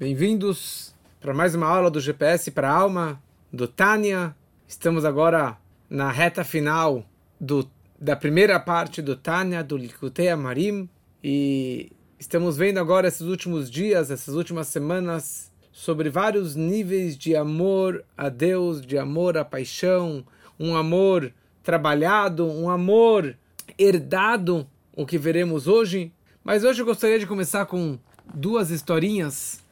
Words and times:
Bem-vindos 0.00 0.94
para 1.20 1.34
mais 1.34 1.54
uma 1.54 1.66
aula 1.66 1.90
do 1.90 2.00
GPS 2.00 2.50
para 2.52 2.70
a 2.70 2.74
Alma, 2.74 3.22
do 3.52 3.68
Tânia. 3.68 4.34
Estamos 4.66 5.04
agora 5.04 5.58
na 5.90 6.10
reta 6.10 6.42
final 6.42 7.04
do, 7.38 7.70
da 8.00 8.16
primeira 8.16 8.58
parte 8.58 9.02
do 9.02 9.14
Tânia, 9.14 9.62
do 9.62 9.76
Likutei 9.76 10.30
Amarim. 10.30 10.88
E 11.22 11.92
estamos 12.18 12.56
vendo 12.56 12.80
agora 12.80 13.08
esses 13.08 13.26
últimos 13.26 13.70
dias, 13.70 14.10
essas 14.10 14.34
últimas 14.34 14.68
semanas, 14.68 15.52
sobre 15.70 16.08
vários 16.08 16.56
níveis 16.56 17.14
de 17.14 17.36
amor 17.36 18.02
a 18.16 18.30
Deus, 18.30 18.80
de 18.80 18.96
amor 18.96 19.36
à 19.36 19.44
paixão, 19.44 20.24
um 20.58 20.74
amor 20.74 21.30
trabalhado, 21.62 22.46
um 22.46 22.70
amor 22.70 23.36
herdado, 23.78 24.66
o 24.96 25.04
que 25.04 25.18
veremos 25.18 25.68
hoje. 25.68 26.10
Mas 26.42 26.64
hoje 26.64 26.80
eu 26.80 26.86
gostaria 26.86 27.18
de 27.18 27.26
começar 27.26 27.66
com 27.66 27.98
duas 28.32 28.70
historinhas 28.70 29.62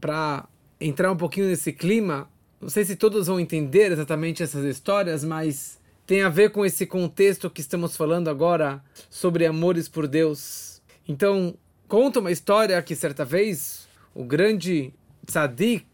para 0.00 0.48
entrar 0.80 1.10
um 1.10 1.16
pouquinho 1.16 1.48
nesse 1.48 1.72
clima. 1.72 2.28
Não 2.60 2.68
sei 2.68 2.84
se 2.84 2.96
todos 2.96 3.26
vão 3.26 3.40
entender 3.40 3.92
exatamente 3.92 4.42
essas 4.42 4.64
histórias, 4.64 5.24
mas 5.24 5.78
tem 6.06 6.22
a 6.22 6.28
ver 6.28 6.50
com 6.50 6.64
esse 6.64 6.86
contexto 6.86 7.50
que 7.50 7.60
estamos 7.60 7.96
falando 7.96 8.28
agora 8.28 8.82
sobre 9.10 9.44
amores 9.44 9.88
por 9.88 10.06
Deus. 10.06 10.80
Então, 11.08 11.54
conta 11.88 12.20
uma 12.20 12.30
história 12.30 12.80
que 12.82 12.94
certa 12.94 13.24
vez 13.24 13.86
o 14.14 14.24
grande 14.24 14.92
tzadik, 15.26 15.86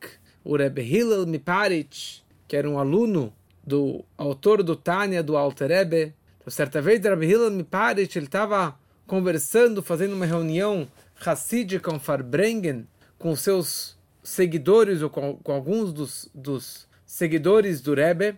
o 0.44 0.56
Rebbe 0.56 0.82
Hillel 0.82 1.26
Miparich, 1.26 2.22
que 2.46 2.56
era 2.56 2.68
um 2.68 2.78
aluno 2.78 3.32
do 3.64 4.04
autor 4.18 4.62
do 4.62 4.76
Tânia, 4.76 5.22
do 5.22 5.36
Alter 5.36 5.68
Rebbe, 5.68 6.14
certa 6.48 6.82
vez 6.82 7.00
o 7.00 7.08
Rebbe 7.08 7.26
Hillel 7.26 7.50
Miparich, 7.50 8.18
ele 8.18 8.26
estava 8.26 8.78
conversando, 9.06 9.82
fazendo 9.82 10.14
uma 10.14 10.26
reunião 10.26 10.88
Hassidica, 11.24 11.92
um 11.92 12.00
Farbrengen, 12.00 12.86
com 13.22 13.36
seus 13.36 13.96
seguidores 14.22 15.00
ou 15.00 15.08
com, 15.08 15.36
com 15.36 15.52
alguns 15.52 15.92
dos, 15.92 16.28
dos, 16.34 16.88
seguidores 17.06 17.80
do 17.80 17.94
Rebbe. 17.94 18.36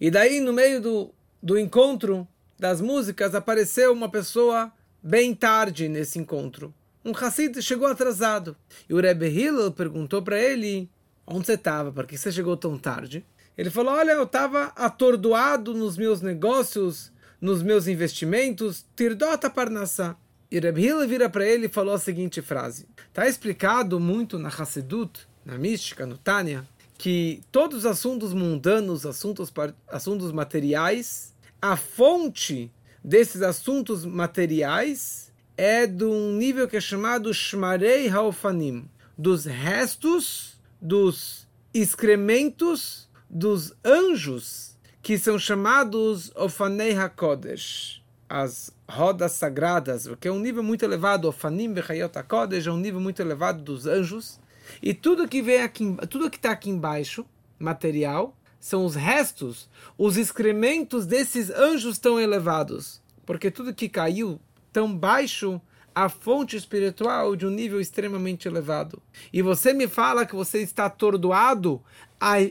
E 0.00 0.10
daí, 0.10 0.40
no 0.40 0.52
meio 0.52 0.80
do, 0.80 1.14
do 1.42 1.58
encontro 1.58 2.26
das 2.58 2.80
músicas, 2.80 3.34
apareceu 3.34 3.92
uma 3.92 4.08
pessoa 4.08 4.72
bem 5.02 5.34
tarde 5.34 5.88
nesse 5.88 6.18
encontro. 6.18 6.72
Um 7.04 7.12
Hassid 7.14 7.60
chegou 7.60 7.86
atrasado. 7.86 8.56
E 8.88 8.94
o 8.94 9.00
Rebbe 9.00 9.26
Hillel 9.26 9.72
perguntou 9.72 10.22
para 10.22 10.38
ele: 10.38 10.88
Onde 11.26 11.46
você 11.46 11.52
estava? 11.52 11.92
Por 11.92 12.06
que 12.06 12.16
você 12.16 12.32
chegou 12.32 12.56
tão 12.56 12.78
tarde? 12.78 13.26
Ele 13.58 13.68
falou: 13.68 13.92
Olha, 13.92 14.12
eu 14.12 14.22
estava 14.22 14.72
atordoado 14.76 15.74
nos 15.74 15.98
meus 15.98 16.22
negócios, 16.22 17.12
nos 17.38 17.62
meus 17.62 17.86
investimentos. 17.86 18.86
Tirdota 18.96 19.50
parnassá. 19.50 20.16
E 20.54 20.60
Reb 20.60 20.78
Hillel 20.78 21.08
vira 21.08 21.28
para 21.28 21.44
ele 21.44 21.66
e 21.66 21.68
falou 21.68 21.94
a 21.94 21.98
seguinte 21.98 22.40
frase. 22.40 22.86
Está 23.08 23.26
explicado 23.26 23.98
muito 23.98 24.38
na 24.38 24.48
Hassidut, 24.48 25.26
na 25.44 25.58
mística, 25.58 26.06
no 26.06 26.16
Tânia, 26.16 26.64
que 26.96 27.42
todos 27.50 27.78
os 27.78 27.86
assuntos 27.86 28.32
mundanos, 28.32 29.04
assuntos, 29.04 29.52
assuntos 29.88 30.30
materiais, 30.30 31.34
a 31.60 31.76
fonte 31.76 32.70
desses 33.02 33.42
assuntos 33.42 34.04
materiais 34.04 35.32
é 35.56 35.88
de 35.88 36.04
um 36.04 36.36
nível 36.36 36.68
que 36.68 36.76
é 36.76 36.80
chamado 36.80 37.34
Shmarei 37.34 38.08
Haofanim, 38.08 38.88
dos 39.18 39.46
restos, 39.46 40.56
dos 40.80 41.48
excrementos 41.74 43.08
dos 43.28 43.74
anjos, 43.84 44.78
que 45.02 45.18
são 45.18 45.36
chamados 45.36 46.30
Ofanei 46.36 46.96
HaKodesh 46.96 48.04
as 48.28 48.73
rodas 48.88 49.32
sagradas, 49.32 50.08
que 50.20 50.28
é 50.28 50.32
um 50.32 50.38
nível 50.38 50.62
muito 50.62 50.84
elevado, 50.84 51.28
o 51.28 51.32
Fanim 51.32 51.72
Bechayot 51.72 52.18
HaKodesh 52.18 52.66
é 52.66 52.72
um 52.72 52.76
nível 52.76 53.00
muito 53.00 53.20
elevado 53.20 53.62
dos 53.62 53.86
anjos, 53.86 54.38
e 54.82 54.92
tudo 54.94 55.28
que 55.28 55.42
vem 55.42 55.62
aqui, 55.62 55.96
tudo 56.08 56.30
que 56.30 56.36
está 56.36 56.50
aqui 56.50 56.70
embaixo, 56.70 57.24
material, 57.58 58.36
são 58.58 58.84
os 58.84 58.94
restos, 58.94 59.68
os 59.98 60.16
excrementos 60.16 61.06
desses 61.06 61.50
anjos 61.50 61.98
tão 61.98 62.18
elevados, 62.18 63.02
porque 63.26 63.50
tudo 63.50 63.74
que 63.74 63.88
caiu 63.88 64.40
tão 64.72 64.94
baixo, 64.96 65.60
a 65.94 66.08
fonte 66.08 66.56
espiritual 66.56 67.36
de 67.36 67.46
um 67.46 67.50
nível 67.50 67.80
extremamente 67.80 68.48
elevado. 68.48 69.00
E 69.32 69.40
você 69.42 69.72
me 69.72 69.86
fala 69.86 70.26
que 70.26 70.34
você 70.34 70.60
está 70.60 70.86
atordoado, 70.86 71.80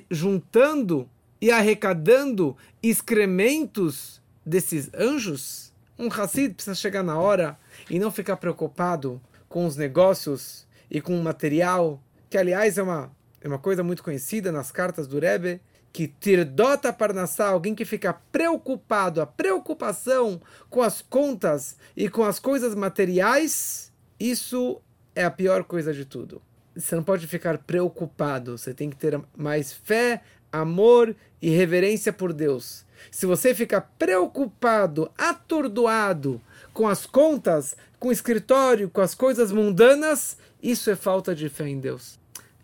juntando 0.10 1.10
e 1.42 1.52
arrecadando 1.52 2.56
excrementos 2.82 4.22
desses 4.46 4.90
anjos? 4.94 5.73
Um 5.98 6.08
Hassid 6.08 6.56
precisa 6.56 6.76
chegar 6.76 7.04
na 7.04 7.18
hora 7.18 7.58
e 7.90 8.00
não 8.00 8.12
ficar 8.12 8.38
preocupado 8.38 9.22
com 9.48 9.66
os 9.66 9.76
negócios 9.76 10.68
e 10.90 11.00
com 11.00 11.18
o 11.18 11.24
material, 11.24 12.02
que 12.30 12.38
aliás 12.38 12.78
é 12.78 12.84
uma, 12.84 13.12
é 13.42 13.48
uma 13.48 13.60
coisa 13.60 13.84
muito 13.84 14.04
conhecida 14.04 14.52
nas 14.52 14.72
cartas 14.72 15.08
do 15.08 15.20
Rebbe, 15.20 15.62
que 15.92 16.08
tirdota 16.08 16.92
parnassá, 16.92 17.50
alguém 17.50 17.76
que 17.76 17.86
fica 17.86 18.14
preocupado, 18.32 19.22
a 19.22 19.28
preocupação 19.28 20.42
com 20.68 20.82
as 20.82 21.04
contas 21.04 21.78
e 21.96 22.10
com 22.10 22.24
as 22.24 22.40
coisas 22.40 22.74
materiais, 22.74 23.94
isso 24.20 24.82
é 25.16 25.24
a 25.24 25.30
pior 25.30 25.64
coisa 25.64 25.94
de 25.94 26.04
tudo. 26.04 26.42
Você 26.76 26.96
não 26.96 27.04
pode 27.04 27.28
ficar 27.28 27.60
preocupado, 27.60 28.58
você 28.58 28.74
tem 28.74 28.90
que 28.90 28.96
ter 28.96 29.22
mais 29.38 29.72
fé, 29.72 30.24
amor 30.52 31.16
e 31.40 31.52
reverência 31.52 32.12
por 32.12 32.34
Deus. 32.34 32.84
Se 33.12 33.26
você 33.26 33.54
fica 33.54 33.82
preocupado, 33.82 35.12
atordoado 35.18 36.42
com 36.74 36.88
as 36.88 37.06
contas, 37.06 37.76
com 38.00 38.10
o 38.10 38.12
escritório, 38.12 38.90
com 38.90 39.02
as 39.02 39.14
coisas 39.14 39.52
mundanas, 39.52 40.38
isso 40.62 40.90
é 40.90 40.96
falta 40.96 41.36
de 41.36 41.50
fé 41.50 41.68
em 41.68 41.80
Deus. 41.80 42.20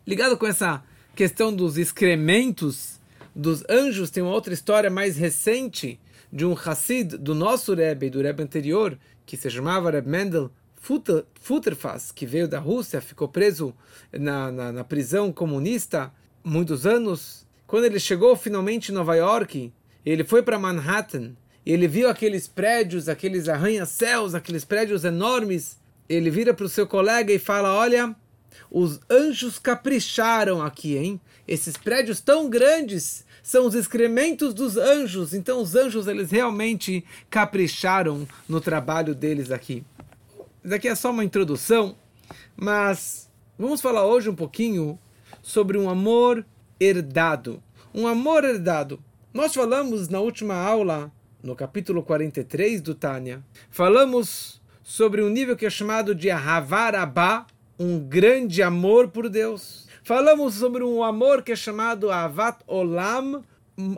Ligado 0.05 0.37
com 0.37 0.47
essa 0.47 0.83
questão 1.15 1.53
dos 1.53 1.77
excrementos 1.77 2.99
dos 3.35 3.63
anjos, 3.69 4.09
tem 4.09 4.23
uma 4.23 4.33
outra 4.33 4.53
história 4.53 4.89
mais 4.89 5.17
recente 5.17 5.99
de 6.31 6.45
um 6.45 6.53
Hassid 6.53 7.17
do 7.17 7.33
nosso 7.35 7.73
Rebbe, 7.73 8.09
do 8.09 8.21
Rebbe 8.21 8.43
anterior, 8.43 8.97
que 9.25 9.37
se 9.37 9.49
chamava 9.49 9.91
Rebbe 9.91 10.09
Mendel 10.09 10.51
Futterfass, 11.41 12.11
que 12.11 12.25
veio 12.25 12.47
da 12.47 12.59
Rússia, 12.59 13.01
ficou 13.01 13.27
preso 13.27 13.73
na, 14.11 14.51
na, 14.51 14.71
na 14.71 14.83
prisão 14.83 15.31
comunista 15.31 16.11
muitos 16.43 16.85
anos. 16.85 17.45
Quando 17.67 17.85
ele 17.85 17.99
chegou 17.99 18.35
finalmente 18.35 18.91
em 18.91 18.95
Nova 18.95 19.15
York, 19.15 19.71
ele 20.05 20.23
foi 20.23 20.41
para 20.41 20.59
Manhattan, 20.59 21.33
ele 21.65 21.87
viu 21.87 22.09
aqueles 22.09 22.47
prédios, 22.47 23.07
aqueles 23.07 23.47
arranha-céus, 23.47 24.33
aqueles 24.33 24.65
prédios 24.65 25.03
enormes. 25.03 25.77
Ele 26.07 26.29
vira 26.29 26.53
para 26.53 26.65
o 26.65 26.69
seu 26.69 26.87
colega 26.87 27.31
e 27.31 27.37
fala: 27.37 27.75
Olha, 27.75 28.15
os 28.71 28.99
anjos 29.09 29.59
capricharam 29.59 30.61
aqui, 30.61 30.97
hein? 30.97 31.21
Esses 31.47 31.77
prédios 31.77 32.21
tão 32.21 32.49
grandes 32.49 33.25
são 33.43 33.65
os 33.65 33.75
excrementos 33.75 34.53
dos 34.53 34.77
anjos. 34.77 35.33
Então, 35.33 35.61
os 35.61 35.75
anjos, 35.75 36.07
eles 36.07 36.31
realmente 36.31 37.03
capricharam 37.29 38.27
no 38.47 38.61
trabalho 38.61 39.13
deles 39.13 39.51
aqui. 39.51 39.83
Isso 40.63 40.73
aqui 40.73 40.87
é 40.87 40.95
só 40.95 41.11
uma 41.11 41.23
introdução, 41.23 41.95
mas 42.55 43.29
vamos 43.57 43.81
falar 43.81 44.05
hoje 44.05 44.29
um 44.29 44.35
pouquinho 44.35 44.99
sobre 45.41 45.77
um 45.77 45.89
amor 45.89 46.45
herdado. 46.79 47.61
Um 47.93 48.07
amor 48.07 48.43
herdado. 48.43 48.99
Nós 49.31 49.53
falamos 49.53 50.09
na 50.09 50.19
última 50.19 50.55
aula, 50.55 51.11
no 51.43 51.55
capítulo 51.55 52.01
43 52.01 52.81
do 52.81 52.95
Tânia, 52.95 53.43
falamos 53.69 54.59
sobre 54.81 55.21
um 55.21 55.29
nível 55.29 55.55
que 55.55 55.67
é 55.67 55.69
chamado 55.69 56.15
de 56.15 56.31
Havarabá, 56.31 57.45
um 57.77 57.99
grande 57.99 58.63
amor 58.63 59.09
por 59.09 59.29
Deus. 59.29 59.87
Falamos 60.03 60.55
sobre 60.55 60.83
um 60.83 61.03
amor 61.03 61.43
que 61.43 61.51
é 61.51 61.55
chamado 61.55 62.09
Avat 62.09 62.63
Olam, 62.65 63.43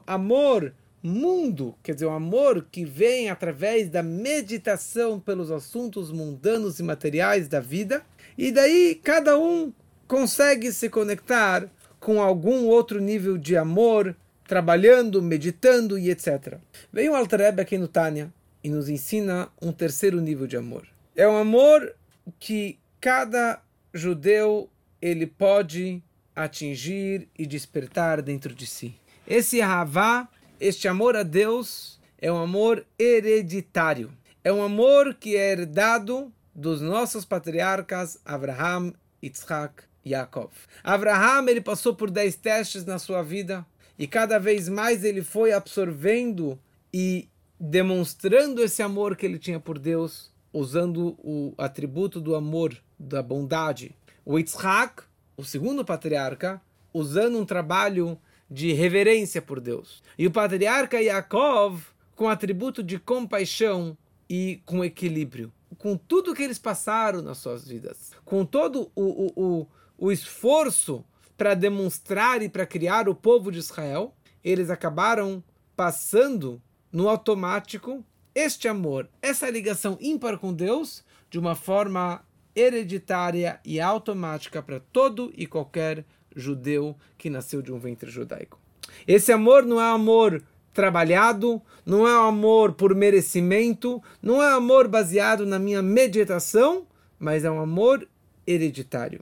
amor 0.06 0.74
mundo, 1.02 1.76
quer 1.82 1.94
dizer, 1.94 2.08
um 2.08 2.14
amor 2.14 2.68
que 2.70 2.84
vem 2.84 3.30
através 3.30 3.90
da 3.90 4.04
meditação 4.04 5.18
pelos 5.18 5.50
assuntos 5.50 6.12
mundanos 6.12 6.78
e 6.78 6.84
materiais 6.84 7.48
da 7.48 7.62
vida. 7.62 8.04
E 8.38 8.52
daí 8.52 9.00
cada 9.02 9.40
um 9.40 9.72
consegue 10.10 10.74
se 10.74 10.90
conectar 10.90 11.70
com 12.02 12.22
algum 12.22 12.68
outro 12.68 13.00
nível 13.00 13.38
de 13.38 13.56
amor 13.56 14.14
trabalhando, 14.52 15.22
meditando 15.22 15.98
e 15.98 16.10
etc. 16.10 16.58
Vem 16.92 17.08
o 17.08 17.16
Alter 17.16 17.40
Rebbe 17.40 17.62
aqui 17.62 17.78
no 17.78 17.88
Tânia 17.88 18.34
e 18.62 18.70
nos 18.70 18.90
ensina 18.90 19.48
um 19.62 19.72
terceiro 19.72 20.20
nível 20.20 20.46
de 20.46 20.58
amor. 20.58 20.86
É 21.16 21.26
um 21.26 21.38
amor 21.38 21.96
que 22.38 22.78
cada 23.00 23.62
judeu 23.94 24.70
ele 25.02 25.26
pode 25.26 26.04
atingir 26.36 27.30
e 27.40 27.46
despertar 27.46 28.22
dentro 28.22 28.54
de 28.54 28.68
si. 28.68 28.94
Esse 29.26 29.62
Havá, 29.62 30.28
este 30.60 30.86
amor 30.86 31.16
a 31.16 31.24
Deus, 31.24 31.98
é 32.20 32.30
um 32.30 32.38
amor 32.38 32.86
hereditário. 33.00 34.12
É 34.44 34.52
um 34.52 34.62
amor 34.62 35.14
que 35.14 35.38
é 35.38 35.54
herdado 35.54 36.30
dos 36.54 36.82
nossos 36.82 37.24
patriarcas 37.24 38.20
Abraham, 38.26 38.92
Yitzhak 39.24 39.84
Yaakov. 40.06 40.52
Abraham 40.84 41.48
ele 41.48 41.62
passou 41.62 41.96
por 41.96 42.12
dez 42.12 42.36
testes 42.36 42.84
na 42.84 43.00
sua 43.00 43.24
vida 43.24 43.66
e 43.98 44.08
cada 44.08 44.40
vez 44.40 44.68
mais 44.68 45.04
ele 45.04 45.22
foi 45.22 45.52
absorvendo 45.52 46.60
e 46.94 47.28
demonstrando 47.60 48.64
esse 48.64 48.82
amor 48.82 49.16
que 49.16 49.26
ele 49.26 49.38
tinha 49.38 49.60
por 49.60 49.78
Deus, 49.78 50.32
usando 50.52 51.16
o 51.20 51.54
atributo 51.58 52.20
do 52.20 52.36
amor, 52.36 52.76
da 52.98 53.22
bondade. 53.22 53.96
O 54.26 54.38
Yitzhak, 54.38 55.04
o 55.38 55.44
segundo 55.44 55.86
patriarca, 55.86 56.62
usando 56.94 57.38
um 57.38 57.46
trabalho 57.46 58.18
de 58.50 58.74
reverência 58.74 59.42
por 59.42 59.60
Deus. 59.60 60.04
E 60.18 60.28
o 60.28 60.32
patriarca 60.32 61.02
Yaakov 61.02 61.82
com 62.16 62.28
atributo 62.28 62.84
de 62.84 63.00
compaixão 63.00 63.98
e 64.30 64.62
com 64.66 64.84
equilíbrio. 64.84 65.52
Com 65.78 65.96
tudo 65.96 66.36
que 66.36 66.44
eles 66.44 66.60
passaram 66.60 67.22
nas 67.22 67.38
suas 67.38 67.68
vidas, 67.68 68.12
com 68.26 68.46
todo 68.46 68.92
o, 68.94 69.02
o, 69.02 69.32
o, 69.36 69.68
o 69.98 70.12
esforço 70.12 71.04
para 71.42 71.56
demonstrar 71.56 72.44
e 72.44 72.48
para 72.48 72.68
criar 72.68 73.10
o 73.10 73.16
povo 73.16 73.52
de 73.52 73.58
Israel, 73.58 74.14
eles 74.44 74.70
acabaram 74.70 75.44
passando 75.76 76.62
no 76.92 77.10
automático 77.10 78.06
este 78.36 78.68
amor, 78.68 79.10
essa 79.24 79.50
ligação 79.50 79.98
ímpar 80.00 80.38
com 80.38 80.54
Deus, 80.54 81.04
de 81.32 81.40
uma 81.40 81.56
forma 81.56 82.24
hereditária 82.56 83.60
e 83.66 83.82
automática 83.82 84.62
para 84.62 84.80
todo 84.80 85.34
e 85.36 85.48
qualquer 85.48 86.06
judeu 86.36 86.96
que 87.18 87.28
nasceu 87.28 87.60
de 87.64 87.74
um 87.74 87.80
ventre 87.80 88.12
judaico. 88.12 88.60
Esse 89.08 89.32
amor 89.32 89.66
não 89.66 89.82
é 89.82 89.92
amor 89.92 90.44
trabalhado, 90.72 91.60
não 91.84 92.08
é 92.08 92.14
amor 92.30 92.74
por 92.74 92.94
merecimento, 92.94 94.00
não 94.22 94.44
é 94.44 94.54
amor 94.54 94.88
baseado 94.88 95.44
na 95.44 95.58
minha 95.58 95.82
meditação, 95.82 96.86
mas 97.18 97.44
é 97.44 97.50
um 97.50 97.60
amor 97.60 98.08
hereditário. 98.46 99.22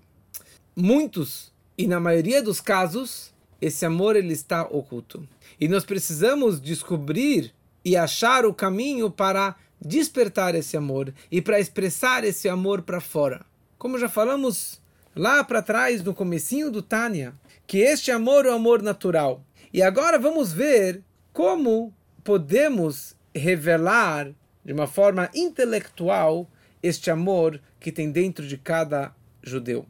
Muitos, 0.75 1.57
e 1.79 1.87
na 1.87 1.97
maioria 1.97 2.43
dos 2.43 2.59
casos, 2.59 3.33
esse 3.61 3.85
amor 3.85 4.17
ele 4.17 4.33
está 4.33 4.63
oculto. 4.63 5.25
E 5.57 5.65
nós 5.65 5.85
precisamos 5.85 6.59
descobrir 6.59 7.53
e 7.85 7.95
achar 7.95 8.45
o 8.45 8.53
caminho 8.53 9.09
para 9.09 9.55
despertar 9.79 10.55
esse 10.55 10.75
amor 10.75 11.13
e 11.31 11.41
para 11.41 11.57
expressar 11.57 12.25
esse 12.25 12.49
amor 12.49 12.81
para 12.81 12.99
fora. 12.99 13.45
Como 13.77 13.97
já 13.97 14.09
falamos 14.09 14.81
lá 15.15 15.41
para 15.41 15.61
trás 15.61 16.03
no 16.03 16.13
comecinho 16.13 16.69
do 16.69 16.81
Tânia, 16.81 17.33
que 17.65 17.77
este 17.77 18.11
amor 18.11 18.45
é 18.45 18.49
o 18.49 18.55
amor 18.55 18.81
natural. 18.81 19.41
E 19.71 19.81
agora 19.81 20.19
vamos 20.19 20.51
ver 20.51 21.01
como 21.31 21.93
podemos 22.25 23.15
revelar 23.33 24.29
de 24.65 24.73
uma 24.73 24.85
forma 24.85 25.29
intelectual 25.33 26.45
este 26.83 27.09
amor 27.09 27.61
que 27.79 27.89
tem 27.89 28.11
dentro 28.11 28.45
de 28.45 28.57
cada 28.57 29.15
judeu. 29.41 29.85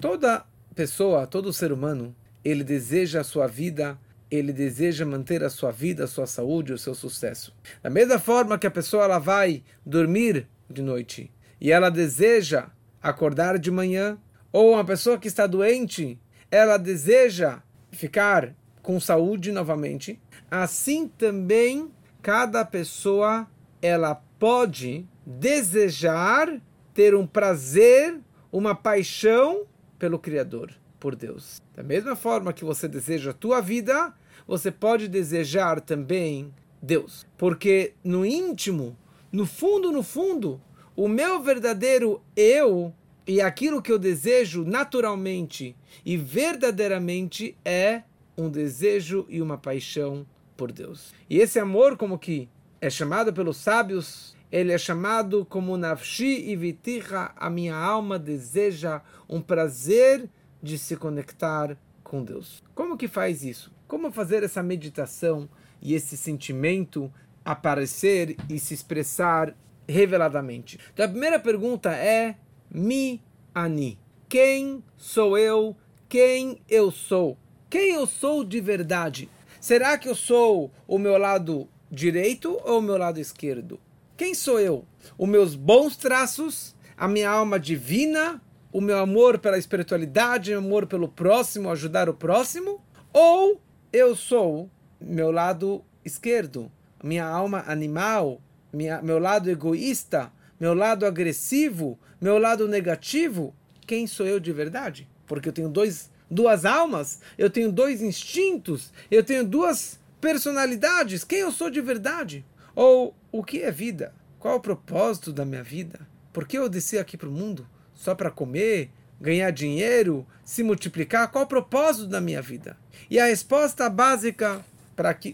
Toda 0.00 0.48
pessoa, 0.74 1.26
todo 1.26 1.52
ser 1.52 1.72
humano, 1.72 2.14
ele 2.44 2.64
deseja 2.64 3.20
a 3.20 3.24
sua 3.24 3.46
vida, 3.46 3.98
ele 4.30 4.52
deseja 4.52 5.04
manter 5.04 5.42
a 5.42 5.50
sua 5.50 5.70
vida, 5.70 6.04
a 6.04 6.08
sua 6.08 6.26
saúde, 6.26 6.72
o 6.72 6.78
seu 6.78 6.94
sucesso. 6.94 7.54
Da 7.82 7.90
mesma 7.90 8.18
forma 8.18 8.58
que 8.58 8.66
a 8.66 8.70
pessoa 8.70 9.04
ela 9.04 9.18
vai 9.18 9.62
dormir 9.84 10.46
de 10.68 10.82
noite 10.82 11.30
e 11.60 11.70
ela 11.72 11.90
deseja 11.90 12.68
acordar 13.02 13.58
de 13.58 13.70
manhã, 13.70 14.18
ou 14.52 14.72
uma 14.72 14.84
pessoa 14.84 15.18
que 15.18 15.28
está 15.28 15.46
doente, 15.46 16.18
ela 16.50 16.76
deseja 16.76 17.62
ficar 17.92 18.54
com 18.82 18.98
saúde 18.98 19.52
novamente, 19.52 20.20
assim 20.50 21.06
também 21.06 21.90
cada 22.22 22.64
pessoa 22.64 23.48
ela 23.80 24.14
pode 24.38 25.06
desejar 25.24 26.60
ter 26.92 27.14
um 27.14 27.26
prazer, 27.26 28.18
uma 28.50 28.74
paixão 28.74 29.66
pelo 30.00 30.18
Criador, 30.18 30.72
por 30.98 31.14
Deus. 31.14 31.62
Da 31.76 31.82
mesma 31.82 32.16
forma 32.16 32.54
que 32.54 32.64
você 32.64 32.88
deseja 32.88 33.30
a 33.30 33.34
tua 33.34 33.60
vida, 33.60 34.12
você 34.46 34.72
pode 34.72 35.06
desejar 35.06 35.80
também 35.80 36.52
Deus. 36.82 37.26
Porque 37.36 37.92
no 38.02 38.24
íntimo, 38.24 38.96
no 39.30 39.46
fundo, 39.46 39.92
no 39.92 40.02
fundo, 40.02 40.60
o 40.96 41.06
meu 41.06 41.40
verdadeiro 41.42 42.22
eu 42.34 42.92
e 43.26 43.40
aquilo 43.42 43.82
que 43.82 43.92
eu 43.92 43.98
desejo 43.98 44.64
naturalmente 44.64 45.76
e 46.04 46.16
verdadeiramente 46.16 47.56
é 47.62 48.02
um 48.36 48.48
desejo 48.48 49.26
e 49.28 49.42
uma 49.42 49.58
paixão 49.58 50.26
por 50.56 50.72
Deus. 50.72 51.12
E 51.28 51.38
esse 51.38 51.58
amor, 51.58 51.98
como 51.98 52.18
que 52.18 52.48
é 52.80 52.88
chamado 52.88 53.32
pelos 53.34 53.58
sábios, 53.58 54.34
ele 54.50 54.72
é 54.72 54.78
chamado 54.78 55.44
como 55.44 55.76
Nafshi 55.76 56.56
Viticha, 56.56 57.30
a 57.36 57.48
minha 57.48 57.74
alma 57.74 58.18
deseja 58.18 59.00
um 59.28 59.40
prazer 59.40 60.28
de 60.62 60.76
se 60.76 60.96
conectar 60.96 61.76
com 62.02 62.24
Deus. 62.24 62.62
Como 62.74 62.96
que 62.96 63.06
faz 63.06 63.44
isso? 63.44 63.72
Como 63.86 64.10
fazer 64.10 64.42
essa 64.42 64.62
meditação 64.62 65.48
e 65.80 65.94
esse 65.94 66.16
sentimento 66.16 67.12
aparecer 67.44 68.36
e 68.48 68.58
se 68.58 68.74
expressar 68.74 69.56
reveladamente? 69.88 70.78
Então 70.92 71.06
a 71.06 71.08
primeira 71.08 71.38
pergunta 71.38 71.90
é 71.92 72.36
Mi 72.68 73.22
Ani. 73.54 73.98
Quem 74.28 74.82
sou 74.96 75.38
eu? 75.38 75.76
Quem 76.08 76.60
eu 76.68 76.90
sou? 76.90 77.38
Quem 77.68 77.94
eu 77.94 78.06
sou 78.06 78.44
de 78.44 78.60
verdade? 78.60 79.28
Será 79.60 79.96
que 79.96 80.08
eu 80.08 80.14
sou 80.14 80.72
o 80.88 80.98
meu 80.98 81.16
lado 81.16 81.68
direito 81.90 82.60
ou 82.64 82.80
o 82.80 82.82
meu 82.82 82.96
lado 82.96 83.20
esquerdo? 83.20 83.78
Quem 84.20 84.34
sou 84.34 84.60
eu? 84.60 84.84
Os 85.16 85.26
meus 85.26 85.54
bons 85.54 85.96
traços, 85.96 86.76
a 86.94 87.08
minha 87.08 87.30
alma 87.30 87.58
divina, 87.58 88.38
o 88.70 88.78
meu 88.78 88.98
amor 88.98 89.38
pela 89.38 89.56
espiritualidade, 89.56 90.52
o 90.52 90.58
amor 90.58 90.86
pelo 90.86 91.08
próximo, 91.08 91.70
ajudar 91.70 92.06
o 92.06 92.12
próximo? 92.12 92.84
Ou 93.14 93.58
eu 93.90 94.14
sou 94.14 94.68
meu 95.00 95.30
lado 95.30 95.82
esquerdo, 96.04 96.70
minha 97.02 97.24
alma 97.24 97.64
animal, 97.66 98.42
minha, 98.70 99.00
meu 99.00 99.18
lado 99.18 99.48
egoísta, 99.48 100.30
meu 100.60 100.74
lado 100.74 101.06
agressivo, 101.06 101.98
meu 102.20 102.36
lado 102.36 102.68
negativo? 102.68 103.54
Quem 103.86 104.06
sou 104.06 104.26
eu 104.26 104.38
de 104.38 104.52
verdade? 104.52 105.08
Porque 105.26 105.48
eu 105.48 105.52
tenho 105.54 105.70
dois 105.70 106.10
duas 106.30 106.66
almas, 106.66 107.22
eu 107.38 107.48
tenho 107.48 107.72
dois 107.72 108.02
instintos, 108.02 108.92
eu 109.10 109.24
tenho 109.24 109.46
duas 109.46 109.98
personalidades. 110.20 111.24
Quem 111.24 111.38
eu 111.38 111.50
sou 111.50 111.70
de 111.70 111.80
verdade? 111.80 112.44
Ou 112.74 113.14
o 113.32 113.42
que 113.42 113.62
é 113.62 113.70
vida? 113.70 114.14
Qual 114.38 114.54
é 114.54 114.56
o 114.56 114.60
propósito 114.60 115.32
da 115.32 115.44
minha 115.44 115.62
vida? 115.62 116.00
Por 116.32 116.46
que 116.46 116.56
eu 116.56 116.68
desci 116.68 116.98
aqui 116.98 117.16
para 117.16 117.28
o 117.28 117.32
mundo? 117.32 117.66
Só 117.94 118.14
para 118.14 118.30
comer, 118.30 118.90
ganhar 119.20 119.50
dinheiro, 119.50 120.26
se 120.44 120.62
multiplicar? 120.62 121.30
Qual 121.30 121.42
é 121.42 121.44
o 121.44 121.48
propósito 121.48 122.06
da 122.06 122.20
minha 122.20 122.40
vida? 122.40 122.76
E 123.10 123.18
a 123.18 123.26
resposta 123.26 123.88
básica 123.90 124.64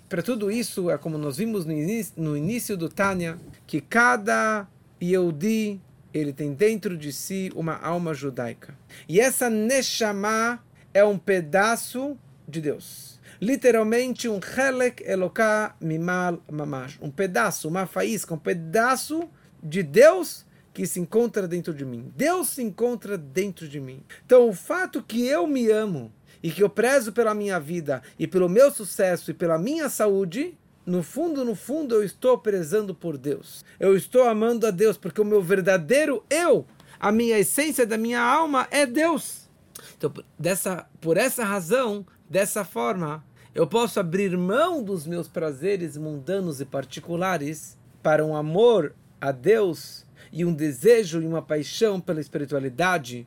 para 0.08 0.22
tudo 0.22 0.50
isso 0.50 0.90
é 0.90 0.98
como 0.98 1.18
nós 1.18 1.36
vimos 1.36 1.64
no 1.64 1.72
início, 1.72 2.14
no 2.16 2.36
início 2.36 2.76
do 2.76 2.88
Tânia, 2.88 3.36
que 3.66 3.80
cada 3.80 4.66
Yehudi 5.02 5.80
ele 6.14 6.32
tem 6.32 6.54
dentro 6.54 6.96
de 6.96 7.12
si 7.12 7.50
uma 7.54 7.76
alma 7.76 8.14
judaica. 8.14 8.74
E 9.08 9.20
essa 9.20 9.50
Neshama 9.50 10.62
é 10.94 11.04
um 11.04 11.18
pedaço 11.18 12.16
de 12.48 12.60
Deus. 12.60 13.15
Literalmente 13.40 14.28
um 14.28 14.40
Helek 14.40 15.02
Eloká 15.04 15.76
Mimal 15.80 16.42
Mamash. 16.50 16.98
Um 17.00 17.10
pedaço, 17.10 17.68
uma 17.68 17.86
faísca, 17.86 18.34
um 18.34 18.38
pedaço 18.38 19.28
de 19.62 19.82
Deus 19.82 20.44
que 20.72 20.86
se 20.86 21.00
encontra 21.00 21.48
dentro 21.48 21.72
de 21.72 21.84
mim. 21.84 22.12
Deus 22.14 22.50
se 22.50 22.62
encontra 22.62 23.16
dentro 23.16 23.66
de 23.66 23.80
mim. 23.80 24.02
Então 24.24 24.48
o 24.48 24.52
fato 24.52 25.02
que 25.02 25.26
eu 25.26 25.46
me 25.46 25.70
amo 25.70 26.12
e 26.42 26.50
que 26.50 26.62
eu 26.62 26.68
prezo 26.68 27.12
pela 27.12 27.34
minha 27.34 27.58
vida 27.58 28.02
e 28.18 28.26
pelo 28.26 28.48
meu 28.48 28.70
sucesso 28.70 29.30
e 29.30 29.34
pela 29.34 29.58
minha 29.58 29.88
saúde, 29.88 30.56
no 30.84 31.02
fundo, 31.02 31.44
no 31.44 31.54
fundo, 31.54 31.94
eu 31.94 32.04
estou 32.04 32.38
prezando 32.38 32.94
por 32.94 33.18
Deus. 33.18 33.64
Eu 33.80 33.96
estou 33.96 34.22
amando 34.24 34.66
a 34.66 34.70
Deus 34.70 34.96
porque 34.96 35.20
o 35.20 35.24
meu 35.24 35.42
verdadeiro 35.42 36.22
eu, 36.30 36.66
a 37.00 37.10
minha 37.10 37.38
essência 37.38 37.86
da 37.86 37.98
minha 37.98 38.20
alma 38.20 38.68
é 38.70 38.86
Deus. 38.86 39.48
Então, 39.96 40.12
dessa, 40.38 40.86
por 41.00 41.16
essa 41.16 41.44
razão, 41.44 42.06
dessa 42.28 42.64
forma, 42.64 43.24
eu 43.54 43.66
posso 43.66 43.98
abrir 43.98 44.36
mão 44.36 44.82
dos 44.82 45.06
meus 45.06 45.28
prazeres 45.28 45.96
mundanos 45.96 46.60
e 46.60 46.64
particulares 46.64 47.78
para 48.02 48.24
um 48.24 48.36
amor 48.36 48.94
a 49.20 49.32
Deus 49.32 50.06
e 50.32 50.44
um 50.44 50.52
desejo 50.52 51.22
e 51.22 51.26
uma 51.26 51.40
paixão 51.40 52.00
pela 52.00 52.20
espiritualidade 52.20 53.26